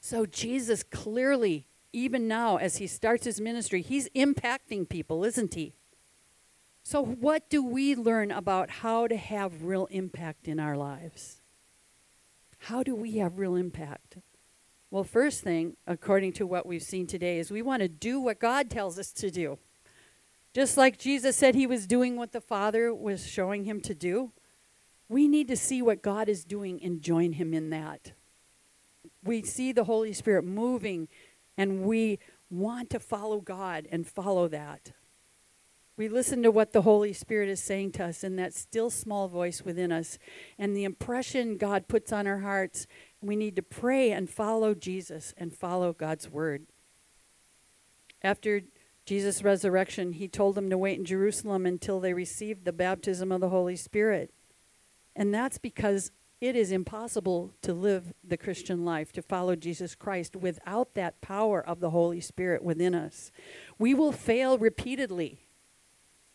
So 0.00 0.26
Jesus 0.26 0.82
clearly, 0.82 1.66
even 1.92 2.28
now, 2.28 2.56
as 2.56 2.76
he 2.76 2.86
starts 2.86 3.24
his 3.24 3.40
ministry, 3.40 3.82
he's 3.82 4.08
impacting 4.10 4.88
people, 4.88 5.24
isn't 5.24 5.54
he? 5.54 5.74
So, 6.88 7.04
what 7.04 7.50
do 7.50 7.64
we 7.64 7.96
learn 7.96 8.30
about 8.30 8.70
how 8.70 9.08
to 9.08 9.16
have 9.16 9.64
real 9.64 9.86
impact 9.86 10.46
in 10.46 10.60
our 10.60 10.76
lives? 10.76 11.42
How 12.58 12.84
do 12.84 12.94
we 12.94 13.18
have 13.18 13.40
real 13.40 13.56
impact? 13.56 14.18
Well, 14.92 15.02
first 15.02 15.42
thing, 15.42 15.76
according 15.88 16.34
to 16.34 16.46
what 16.46 16.64
we've 16.64 16.84
seen 16.84 17.08
today, 17.08 17.40
is 17.40 17.50
we 17.50 17.60
want 17.60 17.82
to 17.82 17.88
do 17.88 18.20
what 18.20 18.38
God 18.38 18.70
tells 18.70 19.00
us 19.00 19.10
to 19.14 19.32
do. 19.32 19.58
Just 20.54 20.76
like 20.76 20.96
Jesus 20.96 21.34
said 21.34 21.56
he 21.56 21.66
was 21.66 21.88
doing 21.88 22.14
what 22.14 22.30
the 22.30 22.40
Father 22.40 22.94
was 22.94 23.26
showing 23.26 23.64
him 23.64 23.80
to 23.80 23.92
do, 23.92 24.30
we 25.08 25.26
need 25.26 25.48
to 25.48 25.56
see 25.56 25.82
what 25.82 26.02
God 26.02 26.28
is 26.28 26.44
doing 26.44 26.80
and 26.84 27.02
join 27.02 27.32
him 27.32 27.52
in 27.52 27.70
that. 27.70 28.12
We 29.24 29.42
see 29.42 29.72
the 29.72 29.82
Holy 29.82 30.12
Spirit 30.12 30.44
moving, 30.44 31.08
and 31.58 31.82
we 31.82 32.20
want 32.48 32.90
to 32.90 33.00
follow 33.00 33.40
God 33.40 33.88
and 33.90 34.06
follow 34.06 34.46
that. 34.46 34.92
We 35.96 36.08
listen 36.08 36.42
to 36.42 36.50
what 36.50 36.72
the 36.72 36.82
Holy 36.82 37.14
Spirit 37.14 37.48
is 37.48 37.62
saying 37.62 37.92
to 37.92 38.04
us 38.04 38.22
in 38.22 38.36
that 38.36 38.52
still 38.52 38.90
small 38.90 39.28
voice 39.28 39.62
within 39.62 39.90
us 39.90 40.18
and 40.58 40.76
the 40.76 40.84
impression 40.84 41.56
God 41.56 41.88
puts 41.88 42.12
on 42.12 42.26
our 42.26 42.40
hearts. 42.40 42.86
We 43.22 43.34
need 43.34 43.56
to 43.56 43.62
pray 43.62 44.12
and 44.12 44.28
follow 44.28 44.74
Jesus 44.74 45.32
and 45.38 45.54
follow 45.54 45.94
God's 45.94 46.28
word. 46.28 46.66
After 48.22 48.60
Jesus' 49.06 49.42
resurrection, 49.42 50.12
he 50.12 50.28
told 50.28 50.54
them 50.54 50.68
to 50.68 50.76
wait 50.76 50.98
in 50.98 51.04
Jerusalem 51.06 51.64
until 51.64 51.98
they 51.98 52.12
received 52.12 52.64
the 52.64 52.72
baptism 52.72 53.32
of 53.32 53.40
the 53.40 53.48
Holy 53.48 53.76
Spirit. 53.76 54.34
And 55.14 55.32
that's 55.32 55.56
because 55.56 56.10
it 56.42 56.54
is 56.54 56.72
impossible 56.72 57.54
to 57.62 57.72
live 57.72 58.12
the 58.22 58.36
Christian 58.36 58.84
life, 58.84 59.12
to 59.12 59.22
follow 59.22 59.56
Jesus 59.56 59.94
Christ, 59.94 60.36
without 60.36 60.94
that 60.94 61.22
power 61.22 61.66
of 61.66 61.80
the 61.80 61.90
Holy 61.90 62.20
Spirit 62.20 62.62
within 62.62 62.94
us. 62.94 63.30
We 63.78 63.94
will 63.94 64.12
fail 64.12 64.58
repeatedly. 64.58 65.45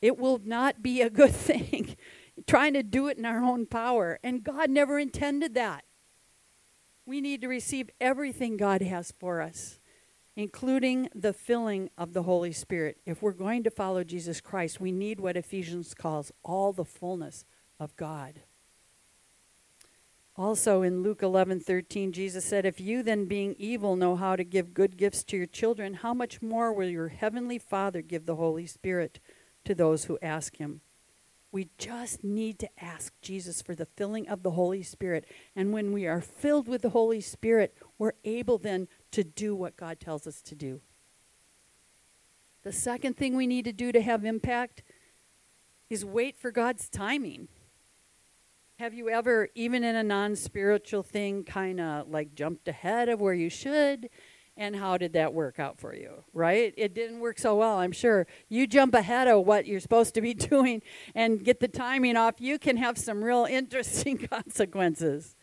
It 0.01 0.17
will 0.17 0.41
not 0.43 0.81
be 0.81 1.01
a 1.01 1.09
good 1.09 1.33
thing 1.35 1.95
trying 2.47 2.73
to 2.73 2.83
do 2.83 3.07
it 3.07 3.17
in 3.17 3.25
our 3.25 3.43
own 3.43 3.65
power. 3.65 4.19
And 4.23 4.43
God 4.43 4.69
never 4.69 4.99
intended 4.99 5.53
that. 5.55 5.83
We 7.05 7.21
need 7.21 7.41
to 7.41 7.47
receive 7.47 7.89
everything 7.99 8.57
God 8.57 8.81
has 8.81 9.13
for 9.19 9.41
us, 9.41 9.79
including 10.35 11.09
the 11.13 11.33
filling 11.33 11.89
of 11.97 12.13
the 12.13 12.23
Holy 12.23 12.51
Spirit. 12.51 12.97
If 13.05 13.21
we're 13.21 13.31
going 13.31 13.63
to 13.63 13.71
follow 13.71 14.03
Jesus 14.03 14.39
Christ, 14.39 14.79
we 14.79 14.91
need 14.91 15.19
what 15.19 15.35
Ephesians 15.35 15.93
calls 15.93 16.31
all 16.43 16.73
the 16.73 16.85
fullness 16.85 17.43
of 17.79 17.95
God. 17.95 18.41
Also 20.37 20.81
in 20.81 21.03
Luke 21.03 21.21
11:13 21.21 22.13
Jesus 22.13 22.45
said, 22.45 22.65
"If 22.65 22.79
you 22.79 23.03
then 23.03 23.25
being 23.25 23.55
evil 23.59 23.95
know 23.95 24.15
how 24.15 24.35
to 24.35 24.43
give 24.45 24.73
good 24.73 24.95
gifts 24.95 25.23
to 25.25 25.37
your 25.37 25.45
children, 25.45 25.95
how 25.95 26.13
much 26.13 26.41
more 26.41 26.71
will 26.71 26.87
your 26.87 27.09
heavenly 27.09 27.59
Father 27.59 28.01
give 28.01 28.25
the 28.25 28.37
Holy 28.37 28.65
Spirit 28.65 29.19
to 29.65 29.75
those 29.75 30.05
who 30.05 30.17
ask 30.21 30.57
him?" 30.57 30.81
We 31.51 31.69
just 31.77 32.23
need 32.23 32.59
to 32.59 32.69
ask 32.81 33.13
Jesus 33.21 33.61
for 33.61 33.75
the 33.75 33.85
filling 33.85 34.27
of 34.29 34.41
the 34.41 34.51
Holy 34.51 34.83
Spirit. 34.83 35.25
And 35.53 35.73
when 35.73 35.91
we 35.91 36.07
are 36.07 36.21
filled 36.21 36.67
with 36.67 36.81
the 36.81 36.91
Holy 36.91 37.19
Spirit, 37.19 37.75
we're 37.97 38.13
able 38.23 38.57
then 38.57 38.87
to 39.11 39.23
do 39.23 39.53
what 39.53 39.75
God 39.75 39.99
tells 39.99 40.25
us 40.25 40.41
to 40.43 40.55
do. 40.55 40.81
The 42.63 42.71
second 42.71 43.17
thing 43.17 43.35
we 43.35 43.47
need 43.47 43.65
to 43.65 43.73
do 43.73 43.91
to 43.91 44.01
have 44.01 44.23
impact 44.23 44.83
is 45.89 46.05
wait 46.05 46.37
for 46.37 46.51
God's 46.51 46.87
timing. 46.87 47.49
Have 48.79 48.93
you 48.93 49.09
ever, 49.09 49.49
even 49.53 49.83
in 49.83 49.95
a 49.95 50.03
non 50.03 50.35
spiritual 50.35 51.03
thing, 51.03 51.43
kind 51.43 51.81
of 51.81 52.09
like 52.09 52.33
jumped 52.33 52.67
ahead 52.67 53.09
of 53.09 53.19
where 53.19 53.33
you 53.33 53.49
should? 53.49 54.09
And 54.57 54.75
how 54.75 54.97
did 54.97 55.13
that 55.13 55.33
work 55.33 55.59
out 55.59 55.79
for 55.79 55.95
you, 55.95 56.23
right? 56.33 56.73
It 56.77 56.93
didn't 56.93 57.19
work 57.19 57.39
so 57.39 57.55
well, 57.55 57.77
I'm 57.77 57.93
sure. 57.93 58.27
You 58.49 58.67
jump 58.67 58.93
ahead 58.93 59.27
of 59.27 59.45
what 59.45 59.65
you're 59.65 59.79
supposed 59.79 60.13
to 60.15 60.21
be 60.21 60.33
doing 60.51 60.81
and 61.15 61.43
get 61.43 61.59
the 61.59 61.67
timing 61.67 62.17
off, 62.17 62.35
you 62.39 62.59
can 62.59 62.77
have 62.77 62.97
some 62.97 63.23
real 63.23 63.45
interesting 63.45 64.17
consequences. 64.29 65.35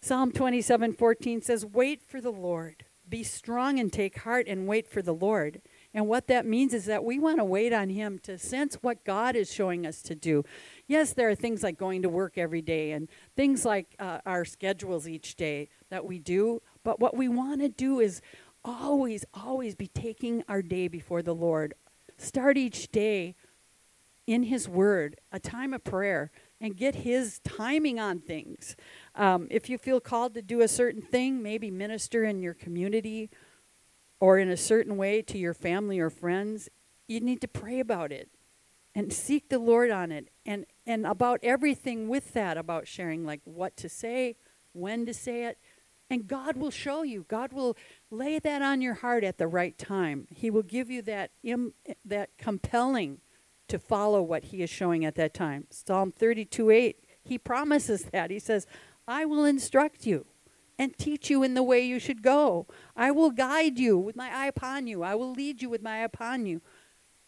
Psalm 0.00 0.32
27 0.32 0.92
14 0.94 1.42
says, 1.42 1.66
Wait 1.66 2.02
for 2.02 2.20
the 2.20 2.32
Lord. 2.32 2.84
Be 3.08 3.22
strong 3.22 3.78
and 3.78 3.92
take 3.92 4.18
heart 4.18 4.46
and 4.48 4.66
wait 4.66 4.88
for 4.88 5.00
the 5.00 5.14
Lord. 5.14 5.62
And 5.94 6.08
what 6.08 6.26
that 6.26 6.44
means 6.44 6.74
is 6.74 6.86
that 6.86 7.04
we 7.04 7.18
want 7.18 7.38
to 7.38 7.44
wait 7.44 7.72
on 7.72 7.88
Him 7.88 8.18
to 8.24 8.36
sense 8.36 8.76
what 8.82 9.04
God 9.04 9.36
is 9.36 9.52
showing 9.52 9.86
us 9.86 10.02
to 10.02 10.14
do. 10.14 10.44
Yes, 10.88 11.12
there 11.12 11.28
are 11.30 11.34
things 11.34 11.62
like 11.62 11.78
going 11.78 12.02
to 12.02 12.08
work 12.08 12.36
every 12.36 12.62
day 12.62 12.90
and 12.90 13.08
things 13.36 13.64
like 13.64 13.94
uh, 14.00 14.18
our 14.26 14.44
schedules 14.44 15.08
each 15.08 15.36
day 15.36 15.68
that 15.88 16.04
we 16.04 16.18
do. 16.18 16.60
But 16.86 17.00
what 17.00 17.16
we 17.16 17.26
want 17.26 17.62
to 17.62 17.68
do 17.68 17.98
is 17.98 18.22
always, 18.64 19.24
always 19.34 19.74
be 19.74 19.88
taking 19.88 20.44
our 20.48 20.62
day 20.62 20.86
before 20.86 21.20
the 21.20 21.34
Lord. 21.34 21.74
Start 22.16 22.56
each 22.56 22.92
day 22.92 23.34
in 24.24 24.44
His 24.44 24.68
Word, 24.68 25.16
a 25.32 25.40
time 25.40 25.74
of 25.74 25.82
prayer, 25.82 26.30
and 26.60 26.76
get 26.76 26.94
His 26.94 27.40
timing 27.40 27.98
on 27.98 28.20
things. 28.20 28.76
Um, 29.16 29.48
if 29.50 29.68
you 29.68 29.78
feel 29.78 29.98
called 29.98 30.34
to 30.34 30.42
do 30.42 30.60
a 30.60 30.68
certain 30.68 31.02
thing, 31.02 31.42
maybe 31.42 31.72
minister 31.72 32.22
in 32.22 32.40
your 32.40 32.54
community 32.54 33.30
or 34.20 34.38
in 34.38 34.48
a 34.48 34.56
certain 34.56 34.96
way 34.96 35.22
to 35.22 35.38
your 35.38 35.54
family 35.54 35.98
or 35.98 36.08
friends, 36.08 36.68
you 37.08 37.18
need 37.18 37.40
to 37.40 37.48
pray 37.48 37.80
about 37.80 38.12
it 38.12 38.30
and 38.94 39.12
seek 39.12 39.48
the 39.48 39.58
Lord 39.58 39.90
on 39.90 40.12
it 40.12 40.28
and 40.46 40.66
and 40.86 41.04
about 41.04 41.40
everything 41.42 42.06
with 42.06 42.32
that 42.34 42.56
about 42.56 42.86
sharing 42.86 43.26
like 43.26 43.40
what 43.42 43.76
to 43.78 43.88
say, 43.88 44.36
when 44.72 45.04
to 45.04 45.12
say 45.12 45.46
it, 45.46 45.58
and 46.08 46.26
God 46.26 46.56
will 46.56 46.70
show 46.70 47.02
you. 47.02 47.24
God 47.28 47.52
will 47.52 47.76
lay 48.10 48.38
that 48.38 48.62
on 48.62 48.80
your 48.80 48.94
heart 48.94 49.24
at 49.24 49.38
the 49.38 49.48
right 49.48 49.76
time. 49.76 50.26
He 50.30 50.50
will 50.50 50.62
give 50.62 50.90
you 50.90 51.02
that 51.02 51.30
Im, 51.42 51.74
that 52.04 52.30
compelling 52.38 53.20
to 53.68 53.78
follow 53.78 54.22
what 54.22 54.44
he 54.44 54.62
is 54.62 54.70
showing 54.70 55.04
at 55.04 55.16
that 55.16 55.34
time. 55.34 55.66
Psalm 55.70 56.12
32 56.12 56.70
8, 56.70 56.96
he 57.24 57.38
promises 57.38 58.04
that. 58.12 58.30
He 58.30 58.38
says, 58.38 58.66
I 59.08 59.24
will 59.24 59.44
instruct 59.44 60.06
you 60.06 60.26
and 60.78 60.96
teach 60.96 61.30
you 61.30 61.42
in 61.42 61.54
the 61.54 61.62
way 61.62 61.84
you 61.84 61.98
should 61.98 62.22
go. 62.22 62.66
I 62.94 63.10
will 63.10 63.30
guide 63.30 63.78
you 63.78 63.98
with 63.98 64.16
my 64.16 64.30
eye 64.32 64.46
upon 64.46 64.86
you. 64.86 65.02
I 65.02 65.14
will 65.14 65.32
lead 65.32 65.62
you 65.62 65.70
with 65.70 65.82
my 65.82 66.00
eye 66.00 66.04
upon 66.04 66.46
you. 66.46 66.60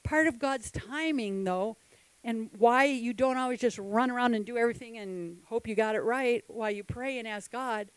Part 0.05 0.27
of 0.27 0.39
God's 0.39 0.71
timing, 0.71 1.45
though, 1.45 1.77
and 2.23 2.51
why 2.59 2.85
you 2.85 3.13
don't 3.13 3.37
always 3.37 3.61
just 3.61 3.79
run 3.79 4.11
around 4.11 4.35
and 4.35 4.45
do 4.45 4.57
everything 4.57 4.99
and 4.99 5.39
hope 5.47 5.67
you 5.67 5.75
got 5.75 5.95
it 5.95 6.01
right 6.01 6.45
while 6.49 6.71
you 6.71 6.85
pray 6.85 7.19
and 7.19 7.27
ask 7.27 7.51
God, 7.51 7.91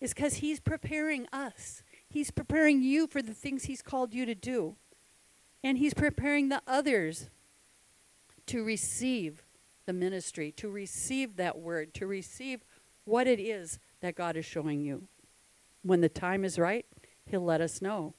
is 0.00 0.14
because 0.14 0.36
He's 0.36 0.60
preparing 0.60 1.26
us. 1.32 1.82
He's 2.08 2.30
preparing 2.30 2.82
you 2.82 3.06
for 3.06 3.22
the 3.22 3.34
things 3.34 3.64
He's 3.64 3.82
called 3.82 4.14
you 4.14 4.26
to 4.26 4.34
do. 4.34 4.76
And 5.62 5.78
He's 5.78 5.94
preparing 5.94 6.48
the 6.48 6.62
others 6.66 7.30
to 8.46 8.62
receive 8.62 9.42
the 9.86 9.92
ministry, 9.92 10.52
to 10.52 10.68
receive 10.68 11.36
that 11.36 11.58
word, 11.58 11.94
to 11.94 12.06
receive 12.06 12.64
what 13.04 13.26
it 13.26 13.40
is 13.40 13.78
that 14.00 14.14
God 14.14 14.36
is 14.36 14.44
showing 14.44 14.82
you. 14.82 15.08
When 15.82 16.00
the 16.00 16.08
time 16.08 16.44
is 16.44 16.58
right, 16.58 16.86
He'll 17.26 17.44
let 17.44 17.60
us 17.60 17.82
know. 17.82 18.14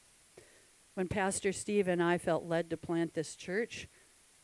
When 0.93 1.07
Pastor 1.07 1.51
Steve 1.51 1.88
and 1.88 2.01
I 2.01 2.17
felt 2.17 2.45
led 2.45 2.69
to 2.69 2.77
plant 2.77 3.13
this 3.13 3.35
church, 3.35 3.88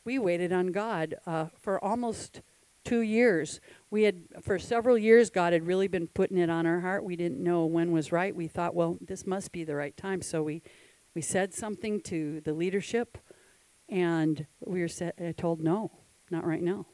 we 0.04 0.18
waited 0.18 0.52
on 0.52 0.68
God 0.68 1.14
uh, 1.26 1.46
for 1.58 1.82
almost 1.82 2.42
two 2.84 3.00
years. 3.00 3.60
We 3.90 4.04
had, 4.04 4.22
for 4.42 4.58
several 4.58 4.96
years, 4.96 5.30
God 5.30 5.52
had 5.52 5.66
really 5.66 5.88
been 5.88 6.06
putting 6.06 6.38
it 6.38 6.50
on 6.50 6.66
our 6.66 6.80
heart. 6.80 7.04
We 7.04 7.16
didn't 7.16 7.42
know 7.42 7.64
when 7.66 7.92
was 7.92 8.12
right. 8.12 8.34
We 8.34 8.48
thought, 8.48 8.74
well, 8.74 8.98
this 9.00 9.26
must 9.26 9.52
be 9.52 9.64
the 9.64 9.76
right 9.76 9.96
time. 9.96 10.22
So 10.22 10.42
we, 10.42 10.62
we 11.14 11.22
said 11.22 11.54
something 11.54 12.00
to 12.02 12.40
the 12.40 12.54
leadership, 12.54 13.18
and 13.88 14.46
we 14.64 14.80
were 14.80 14.88
set, 14.88 15.14
uh, 15.20 15.32
told, 15.36 15.60
no, 15.60 15.90
not 16.30 16.46
right 16.46 16.62
now. 16.62 16.86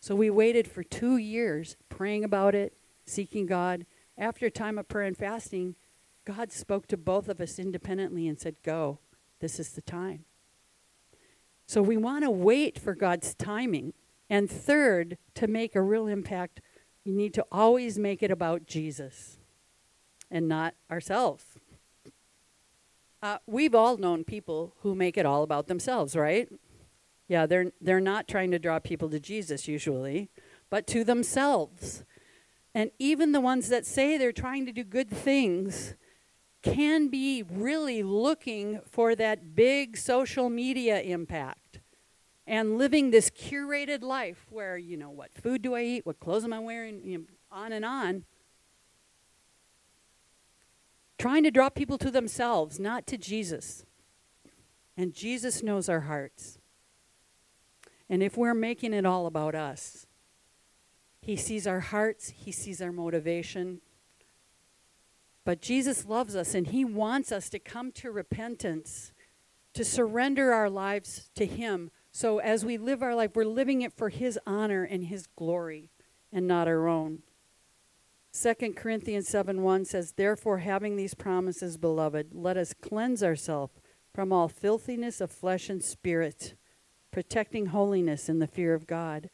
So 0.00 0.14
we 0.14 0.30
waited 0.30 0.68
for 0.68 0.82
two 0.82 1.16
years 1.16 1.76
praying 1.88 2.22
about 2.22 2.54
it, 2.54 2.74
seeking 3.06 3.46
God. 3.46 3.86
After 4.16 4.46
a 4.46 4.50
time 4.50 4.78
of 4.78 4.88
prayer 4.88 5.06
and 5.06 5.16
fasting, 5.16 5.74
God 6.24 6.52
spoke 6.52 6.86
to 6.88 6.96
both 6.96 7.28
of 7.28 7.40
us 7.40 7.58
independently 7.58 8.28
and 8.28 8.38
said, 8.38 8.56
Go, 8.62 9.00
this 9.40 9.58
is 9.58 9.70
the 9.70 9.82
time. 9.82 10.24
So 11.66 11.82
we 11.82 11.96
want 11.96 12.24
to 12.24 12.30
wait 12.30 12.78
for 12.78 12.94
God's 12.94 13.34
timing. 13.34 13.92
And 14.28 14.50
third, 14.50 15.18
to 15.34 15.46
make 15.46 15.74
a 15.74 15.82
real 15.82 16.06
impact, 16.06 16.60
you 17.04 17.14
need 17.14 17.34
to 17.34 17.46
always 17.52 17.98
make 17.98 18.22
it 18.22 18.30
about 18.30 18.66
Jesus 18.66 19.38
and 20.30 20.48
not 20.48 20.74
ourselves. 20.90 21.44
Uh, 23.22 23.38
we've 23.46 23.74
all 23.74 23.96
known 23.96 24.24
people 24.24 24.74
who 24.80 24.94
make 24.94 25.16
it 25.16 25.26
all 25.26 25.42
about 25.42 25.68
themselves, 25.68 26.16
right? 26.16 26.48
Yeah, 27.28 27.46
they're, 27.46 27.72
they're 27.80 28.00
not 28.00 28.28
trying 28.28 28.50
to 28.50 28.58
draw 28.58 28.78
people 28.78 29.08
to 29.10 29.20
Jesus 29.20 29.66
usually, 29.66 30.30
but 30.70 30.86
to 30.88 31.04
themselves. 31.04 32.04
And 32.74 32.90
even 32.98 33.32
the 33.32 33.40
ones 33.40 33.68
that 33.68 33.86
say 33.86 34.18
they're 34.18 34.32
trying 34.32 34.66
to 34.66 34.72
do 34.72 34.84
good 34.84 35.10
things 35.10 35.94
can 36.62 37.08
be 37.08 37.42
really 37.42 38.02
looking 38.02 38.80
for 38.90 39.14
that 39.14 39.54
big 39.54 39.96
social 39.96 40.50
media 40.50 41.00
impact 41.00 41.65
and 42.46 42.78
living 42.78 43.10
this 43.10 43.30
curated 43.30 44.02
life 44.02 44.46
where, 44.50 44.76
you 44.76 44.96
know, 44.96 45.10
what 45.10 45.34
food 45.34 45.62
do 45.62 45.74
I 45.74 45.82
eat? 45.82 46.06
What 46.06 46.20
clothes 46.20 46.44
am 46.44 46.52
I 46.52 46.58
wearing? 46.58 47.00
You 47.04 47.18
know, 47.18 47.24
on 47.50 47.72
and 47.72 47.84
on. 47.84 48.24
Trying 51.18 51.44
to 51.44 51.50
draw 51.50 51.68
people 51.68 51.98
to 51.98 52.10
themselves, 52.10 52.78
not 52.78 53.06
to 53.08 53.16
Jesus. 53.16 53.84
And 54.96 55.12
Jesus 55.12 55.62
knows 55.62 55.88
our 55.88 56.02
hearts. 56.02 56.58
And 58.08 58.22
if 58.22 58.36
we're 58.36 58.54
making 58.54 58.92
it 58.92 59.04
all 59.04 59.26
about 59.26 59.54
us, 59.54 60.06
he 61.26 61.34
sees 61.34 61.66
our 61.66 61.80
hearts, 61.80 62.32
He 62.36 62.52
sees 62.52 62.80
our 62.80 62.92
motivation. 62.92 63.80
But 65.44 65.60
Jesus 65.60 66.06
loves 66.06 66.36
us 66.36 66.54
and 66.54 66.68
He 66.68 66.84
wants 66.84 67.32
us 67.32 67.48
to 67.50 67.58
come 67.58 67.90
to 67.94 68.12
repentance, 68.12 69.12
to 69.74 69.84
surrender 69.84 70.52
our 70.52 70.70
lives 70.70 71.30
to 71.34 71.44
Him. 71.44 71.90
So 72.16 72.38
as 72.38 72.64
we 72.64 72.78
live 72.78 73.02
our 73.02 73.14
life, 73.14 73.32
we're 73.34 73.44
living 73.44 73.82
it 73.82 73.92
for 73.92 74.08
His 74.08 74.38
honor 74.46 74.84
and 74.84 75.04
His 75.04 75.26
glory 75.36 75.90
and 76.32 76.46
not 76.46 76.66
our 76.66 76.88
own. 76.88 77.18
2 78.32 78.72
Corinthians 78.72 79.28
7 79.28 79.62
1 79.62 79.84
says, 79.84 80.12
Therefore, 80.12 80.60
having 80.60 80.96
these 80.96 81.12
promises, 81.12 81.76
beloved, 81.76 82.28
let 82.32 82.56
us 82.56 82.72
cleanse 82.72 83.22
ourselves 83.22 83.74
from 84.14 84.32
all 84.32 84.48
filthiness 84.48 85.20
of 85.20 85.30
flesh 85.30 85.68
and 85.68 85.84
spirit, 85.84 86.54
protecting 87.10 87.66
holiness 87.66 88.30
in 88.30 88.38
the 88.38 88.46
fear 88.46 88.72
of 88.72 88.86
God. 88.86 89.28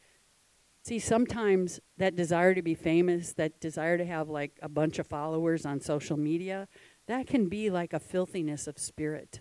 See, 0.83 0.99
sometimes 0.99 1.79
that 1.95 2.17
desire 2.17 2.53
to 2.53 2.61
be 2.61 2.75
famous, 2.75 3.31
that 3.31 3.61
desire 3.61 3.97
to 3.97 4.05
have 4.05 4.27
like 4.27 4.59
a 4.61 4.67
bunch 4.67 4.99
of 4.99 5.07
followers 5.07 5.65
on 5.65 5.79
social 5.79 6.17
media, 6.17 6.67
that 7.07 7.27
can 7.27 7.47
be 7.47 7.69
like 7.69 7.93
a 7.93 7.99
filthiness 8.01 8.67
of 8.67 8.77
spirit. 8.77 9.39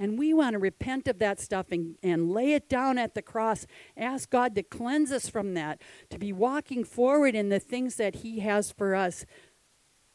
And 0.00 0.18
we 0.18 0.32
want 0.32 0.54
to 0.54 0.58
repent 0.58 1.06
of 1.08 1.18
that 1.18 1.38
stuff 1.38 1.66
and, 1.70 1.96
and 2.02 2.32
lay 2.32 2.54
it 2.54 2.70
down 2.70 2.96
at 2.96 3.14
the 3.14 3.20
cross. 3.20 3.66
Ask 3.98 4.30
God 4.30 4.54
to 4.54 4.62
cleanse 4.62 5.12
us 5.12 5.28
from 5.28 5.52
that, 5.54 5.82
to 6.08 6.18
be 6.18 6.32
walking 6.32 6.84
forward 6.84 7.34
in 7.34 7.50
the 7.50 7.60
things 7.60 7.96
that 7.96 8.16
He 8.16 8.40
has 8.40 8.72
for 8.72 8.94
us. 8.94 9.26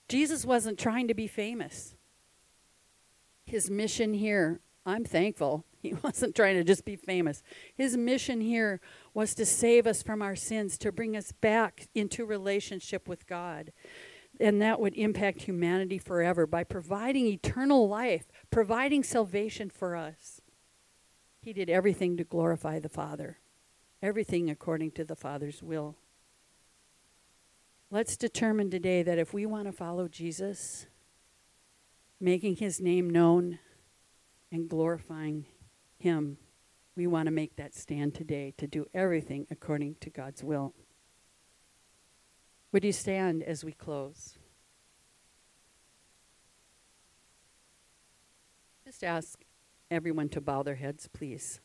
Jesus 0.09 0.43
wasn't 0.43 0.79
trying 0.79 1.07
to 1.07 1.13
be 1.13 1.27
famous. 1.27 1.93
His 3.45 3.69
mission 3.69 4.15
here, 4.15 4.59
I'm 4.87 5.05
thankful, 5.05 5.65
he 5.83 5.93
wasn't 5.93 6.35
trying 6.35 6.55
to 6.55 6.63
just 6.63 6.83
be 6.83 6.95
famous. 6.95 7.43
His 7.75 7.95
mission 7.95 8.41
here 8.41 8.81
was 9.13 9.35
to 9.35 9.45
save 9.45 9.85
us 9.85 10.01
from 10.01 10.23
our 10.23 10.35
sins, 10.35 10.79
to 10.79 10.91
bring 10.91 11.15
us 11.15 11.31
back 11.31 11.89
into 11.93 12.25
relationship 12.25 13.07
with 13.07 13.27
God 13.27 13.71
and 14.39 14.61
that 14.61 14.79
would 14.79 14.95
impact 14.95 15.43
humanity 15.43 15.97
forever 15.97 16.45
by 16.45 16.63
providing 16.63 17.27
eternal 17.27 17.87
life, 17.87 18.25
providing 18.51 19.03
salvation 19.03 19.69
for 19.69 19.95
us. 19.95 20.41
He 21.41 21.53
did 21.53 21.69
everything 21.69 22.17
to 22.17 22.23
glorify 22.23 22.79
the 22.79 22.89
Father, 22.89 23.39
everything 24.01 24.49
according 24.49 24.91
to 24.91 25.05
the 25.05 25.15
Father's 25.15 25.61
will. 25.61 25.95
Let's 27.91 28.17
determine 28.17 28.71
today 28.71 29.03
that 29.03 29.19
if 29.19 29.33
we 29.33 29.45
want 29.45 29.67
to 29.67 29.71
follow 29.71 30.07
Jesus, 30.07 30.87
making 32.19 32.57
his 32.57 32.81
name 32.81 33.09
known 33.09 33.59
and 34.51 34.67
glorifying 34.67 35.45
him, 35.97 36.37
we 36.95 37.07
want 37.07 37.27
to 37.27 37.31
make 37.31 37.55
that 37.57 37.75
stand 37.75 38.15
today 38.15 38.53
to 38.57 38.67
do 38.67 38.85
everything 38.93 39.45
according 39.51 39.95
to 40.01 40.09
God's 40.09 40.43
will. 40.43 40.73
Would 42.75 42.83
you 42.83 42.91
stand 42.91 43.41
as 43.41 43.63
we 43.63 43.71
close? 43.71 44.37
Just 48.83 49.01
ask 49.01 49.45
everyone 49.89 50.27
to 50.27 50.41
bow 50.41 50.61
their 50.61 50.75
heads, 50.75 51.07
please. 51.07 51.61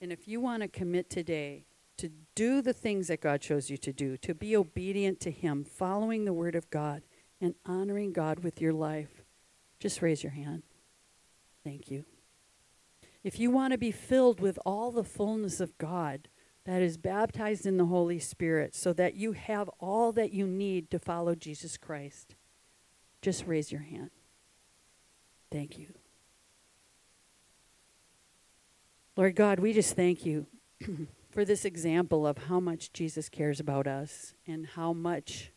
And 0.00 0.10
if 0.10 0.26
you 0.26 0.40
want 0.40 0.62
to 0.62 0.68
commit 0.68 1.08
today 1.08 1.66
to 1.98 2.10
do 2.34 2.60
the 2.60 2.72
things 2.72 3.06
that 3.06 3.20
God 3.20 3.44
shows 3.44 3.70
you 3.70 3.76
to 3.76 3.92
do, 3.92 4.16
to 4.16 4.34
be 4.34 4.56
obedient 4.56 5.20
to 5.20 5.30
Him, 5.30 5.62
following 5.62 6.24
the 6.24 6.32
Word 6.32 6.56
of 6.56 6.68
God, 6.70 7.04
and 7.40 7.54
honoring 7.64 8.12
God 8.12 8.40
with 8.40 8.60
your 8.60 8.72
life, 8.72 9.22
just 9.78 10.02
raise 10.02 10.24
your 10.24 10.32
hand. 10.32 10.64
Thank 11.62 11.88
you. 11.88 12.04
If 13.22 13.38
you 13.38 13.48
want 13.52 13.70
to 13.70 13.78
be 13.78 13.92
filled 13.92 14.40
with 14.40 14.58
all 14.66 14.90
the 14.90 15.04
fullness 15.04 15.60
of 15.60 15.78
God, 15.78 16.26
that 16.64 16.82
is 16.82 16.96
baptized 16.96 17.66
in 17.66 17.76
the 17.76 17.86
Holy 17.86 18.18
Spirit 18.18 18.74
so 18.74 18.92
that 18.94 19.14
you 19.14 19.32
have 19.32 19.68
all 19.78 20.12
that 20.12 20.32
you 20.32 20.46
need 20.46 20.90
to 20.90 20.98
follow 20.98 21.34
Jesus 21.34 21.76
Christ, 21.76 22.36
just 23.20 23.46
raise 23.46 23.70
your 23.70 23.82
hand. 23.82 24.10
Thank 25.50 25.78
you. 25.78 25.88
Lord 29.16 29.36
God, 29.36 29.60
we 29.60 29.72
just 29.72 29.94
thank 29.94 30.26
you 30.26 30.46
for 31.30 31.44
this 31.44 31.64
example 31.64 32.26
of 32.26 32.38
how 32.38 32.58
much 32.58 32.92
Jesus 32.92 33.28
cares 33.28 33.60
about 33.60 33.86
us 33.86 34.34
and 34.46 34.66
how 34.66 34.92
much 34.92 35.52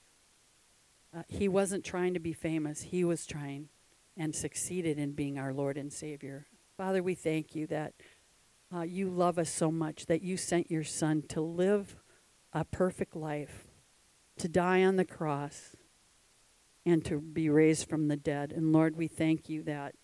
uh, 1.16 1.24
he 1.28 1.48
wasn't 1.48 1.84
trying 1.84 2.14
to 2.14 2.20
be 2.20 2.34
famous. 2.34 2.82
He 2.82 3.04
was 3.04 3.26
trying 3.26 3.70
and 4.16 4.36
succeeded 4.36 5.00
in 5.00 5.14
being 5.14 5.40
our 5.40 5.54
Lord 5.54 5.78
and 5.78 5.92
Savior. 5.92 6.46
Father, 6.76 7.02
we 7.02 7.16
thank 7.16 7.56
you 7.56 7.66
that 7.68 7.94
uh, 8.74 8.82
you 8.82 9.10
love 9.10 9.40
us 9.40 9.50
so 9.50 9.72
much 9.72 10.06
that 10.08 10.22
you 10.22 10.38
sent 10.38 10.70
your 10.70 10.84
son 10.84 11.24
to 11.30 11.42
live 11.42 11.96
a 12.54 12.66
perfect 12.66 13.16
life, 13.16 13.68
to 14.38 14.48
die 14.48 14.84
on 14.84 14.96
the 14.96 15.06
cross, 15.06 15.76
and 16.86 17.04
to 17.06 17.20
be 17.20 17.50
raised 17.50 17.90
from 17.90 18.08
the 18.08 18.18
dead. 18.18 18.52
And 18.52 18.72
Lord, 18.72 18.96
we 18.96 19.08
thank 19.08 19.50
you 19.50 19.64
that 19.64 19.96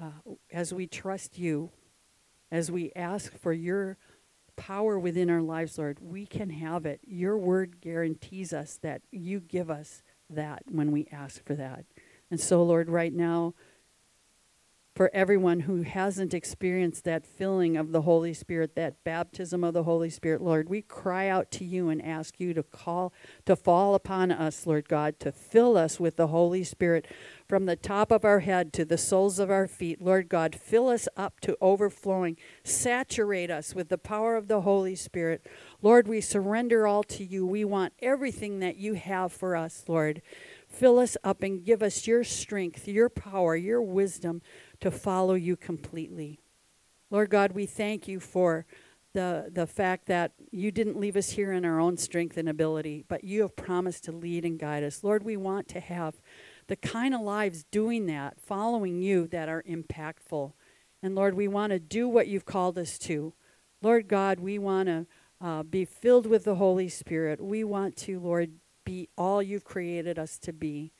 uh, 0.00 0.10
as 0.52 0.72
we 0.72 0.86
trust 0.86 1.38
you, 1.38 1.70
as 2.50 2.70
we 2.70 2.92
ask 2.94 3.36
for 3.36 3.52
your 3.52 3.98
power 4.56 4.98
within 4.98 5.30
our 5.30 5.42
lives, 5.42 5.78
Lord, 5.78 5.98
we 6.00 6.26
can 6.26 6.50
have 6.50 6.86
it. 6.86 7.00
Your 7.06 7.36
word 7.36 7.80
guarantees 7.80 8.52
us 8.52 8.78
that 8.82 9.02
you 9.10 9.40
give 9.40 9.70
us 9.70 10.02
that 10.30 10.62
when 10.70 10.92
we 10.92 11.08
ask 11.10 11.44
for 11.44 11.54
that. 11.54 11.84
And 12.30 12.40
so, 12.40 12.62
Lord, 12.62 12.88
right 12.88 13.12
now, 13.12 13.54
for 14.98 15.12
everyone 15.14 15.60
who 15.60 15.82
hasn't 15.82 16.34
experienced 16.34 17.04
that 17.04 17.24
filling 17.24 17.76
of 17.76 17.92
the 17.92 18.02
Holy 18.02 18.34
Spirit, 18.34 18.74
that 18.74 19.04
baptism 19.04 19.62
of 19.62 19.72
the 19.72 19.84
Holy 19.84 20.10
Spirit, 20.10 20.42
Lord, 20.42 20.68
we 20.68 20.82
cry 20.82 21.28
out 21.28 21.52
to 21.52 21.64
you 21.64 21.88
and 21.88 22.04
ask 22.04 22.40
you 22.40 22.52
to 22.52 22.64
call, 22.64 23.12
to 23.46 23.54
fall 23.54 23.94
upon 23.94 24.32
us, 24.32 24.66
Lord 24.66 24.88
God, 24.88 25.20
to 25.20 25.30
fill 25.30 25.76
us 25.76 26.00
with 26.00 26.16
the 26.16 26.26
Holy 26.26 26.64
Spirit 26.64 27.06
from 27.48 27.66
the 27.66 27.76
top 27.76 28.10
of 28.10 28.24
our 28.24 28.40
head 28.40 28.72
to 28.72 28.84
the 28.84 28.98
soles 28.98 29.38
of 29.38 29.52
our 29.52 29.68
feet. 29.68 30.02
Lord 30.02 30.28
God, 30.28 30.56
fill 30.56 30.88
us 30.88 31.06
up 31.16 31.38
to 31.42 31.56
overflowing. 31.60 32.36
Saturate 32.64 33.52
us 33.52 33.76
with 33.76 33.90
the 33.90 33.98
power 33.98 34.34
of 34.34 34.48
the 34.48 34.62
Holy 34.62 34.96
Spirit. 34.96 35.46
Lord, 35.80 36.08
we 36.08 36.20
surrender 36.20 36.88
all 36.88 37.04
to 37.04 37.22
you. 37.22 37.46
We 37.46 37.64
want 37.64 37.92
everything 38.02 38.58
that 38.58 38.78
you 38.78 38.94
have 38.94 39.32
for 39.32 39.54
us, 39.54 39.84
Lord. 39.86 40.22
Fill 40.68 40.98
us 40.98 41.16
up 41.24 41.42
and 41.42 41.64
give 41.64 41.82
us 41.82 42.06
your 42.06 42.24
strength, 42.24 42.86
your 42.86 43.08
power, 43.08 43.56
your 43.56 43.80
wisdom 43.80 44.42
to 44.80 44.90
follow 44.90 45.34
you 45.34 45.56
completely. 45.56 46.40
Lord 47.10 47.30
God, 47.30 47.52
we 47.52 47.66
thank 47.66 48.06
you 48.06 48.20
for 48.20 48.66
the, 49.14 49.50
the 49.50 49.66
fact 49.66 50.06
that 50.06 50.32
you 50.50 50.70
didn't 50.70 50.98
leave 50.98 51.16
us 51.16 51.30
here 51.30 51.52
in 51.52 51.64
our 51.64 51.80
own 51.80 51.96
strength 51.96 52.36
and 52.36 52.48
ability, 52.48 53.04
but 53.08 53.24
you 53.24 53.42
have 53.42 53.56
promised 53.56 54.04
to 54.04 54.12
lead 54.12 54.44
and 54.44 54.58
guide 54.58 54.84
us. 54.84 55.02
Lord, 55.02 55.24
we 55.24 55.36
want 55.36 55.68
to 55.68 55.80
have 55.80 56.20
the 56.66 56.76
kind 56.76 57.14
of 57.14 57.22
lives 57.22 57.64
doing 57.70 58.06
that, 58.06 58.40
following 58.40 59.00
you, 59.00 59.26
that 59.28 59.48
are 59.48 59.62
impactful. 59.62 60.52
And 61.02 61.14
Lord, 61.14 61.34
we 61.34 61.48
want 61.48 61.70
to 61.70 61.78
do 61.78 62.08
what 62.08 62.28
you've 62.28 62.44
called 62.44 62.78
us 62.78 62.98
to. 63.00 63.32
Lord 63.80 64.08
God, 64.08 64.40
we 64.40 64.58
want 64.58 64.88
to 64.88 65.06
uh, 65.40 65.62
be 65.62 65.84
filled 65.84 66.26
with 66.26 66.44
the 66.44 66.56
Holy 66.56 66.88
Spirit. 66.88 67.40
We 67.40 67.64
want 67.64 67.96
to, 67.98 68.20
Lord, 68.20 68.52
be 68.84 69.08
all 69.16 69.42
you've 69.42 69.64
created 69.64 70.18
us 70.18 70.38
to 70.38 70.52
be. 70.52 70.92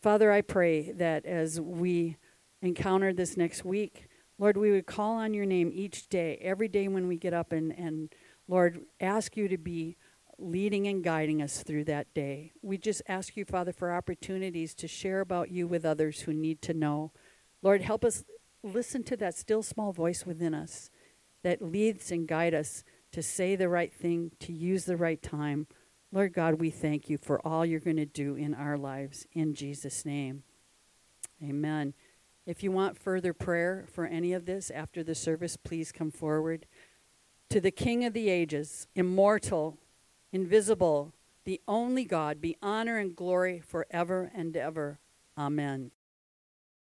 Father, 0.00 0.30
I 0.30 0.42
pray 0.42 0.92
that 0.92 1.24
as 1.24 1.60
we 1.60 2.16
encounter 2.62 3.12
this 3.12 3.36
next 3.36 3.64
week, 3.64 4.08
Lord, 4.38 4.56
we 4.56 4.70
would 4.70 4.86
call 4.86 5.14
on 5.14 5.32
your 5.32 5.46
name 5.46 5.70
each 5.72 6.08
day, 6.08 6.38
every 6.42 6.68
day 6.68 6.88
when 6.88 7.08
we 7.08 7.16
get 7.16 7.32
up, 7.32 7.52
and, 7.52 7.72
and 7.72 8.14
Lord, 8.48 8.80
ask 9.00 9.36
you 9.36 9.48
to 9.48 9.56
be 9.56 9.96
leading 10.38 10.86
and 10.86 11.02
guiding 11.02 11.40
us 11.40 11.62
through 11.62 11.84
that 11.84 12.12
day. 12.12 12.52
We 12.60 12.76
just 12.76 13.00
ask 13.08 13.36
you, 13.36 13.46
Father, 13.46 13.72
for 13.72 13.92
opportunities 13.92 14.74
to 14.74 14.88
share 14.88 15.20
about 15.20 15.50
you 15.50 15.66
with 15.66 15.86
others 15.86 16.20
who 16.20 16.34
need 16.34 16.60
to 16.62 16.74
know. 16.74 17.12
Lord, 17.62 17.80
help 17.80 18.04
us 18.04 18.24
listen 18.62 19.02
to 19.04 19.16
that 19.16 19.36
still 19.36 19.62
small 19.62 19.92
voice 19.92 20.26
within 20.26 20.52
us 20.52 20.90
that 21.42 21.62
leads 21.62 22.10
and 22.10 22.28
guides 22.28 22.56
us 22.56 22.84
to 23.12 23.22
say 23.22 23.56
the 23.56 23.68
right 23.68 23.94
thing, 23.94 24.32
to 24.40 24.52
use 24.52 24.84
the 24.84 24.96
right 24.96 25.22
time. 25.22 25.66
Lord 26.12 26.34
God, 26.34 26.60
we 26.60 26.70
thank 26.70 27.08
you 27.08 27.16
for 27.16 27.40
all 27.46 27.64
you're 27.64 27.80
going 27.80 27.96
to 27.96 28.04
do 28.04 28.34
in 28.34 28.54
our 28.54 28.76
lives. 28.76 29.26
In 29.32 29.54
Jesus' 29.54 30.04
name. 30.04 30.42
Amen. 31.42 31.94
If 32.46 32.62
you 32.62 32.70
want 32.70 32.96
further 32.96 33.32
prayer 33.32 33.86
for 33.92 34.06
any 34.06 34.32
of 34.32 34.46
this 34.46 34.70
after 34.70 35.02
the 35.02 35.16
service, 35.16 35.56
please 35.56 35.90
come 35.90 36.12
forward. 36.12 36.66
To 37.50 37.60
the 37.60 37.72
King 37.72 38.04
of 38.04 38.12
the 38.12 38.28
ages, 38.28 38.86
immortal, 38.94 39.78
invisible, 40.32 41.12
the 41.44 41.60
only 41.66 42.04
God, 42.04 42.40
be 42.40 42.56
honor 42.62 42.98
and 42.98 43.16
glory 43.16 43.60
forever 43.60 44.30
and 44.34 44.56
ever. 44.56 45.00
Amen. 45.36 45.90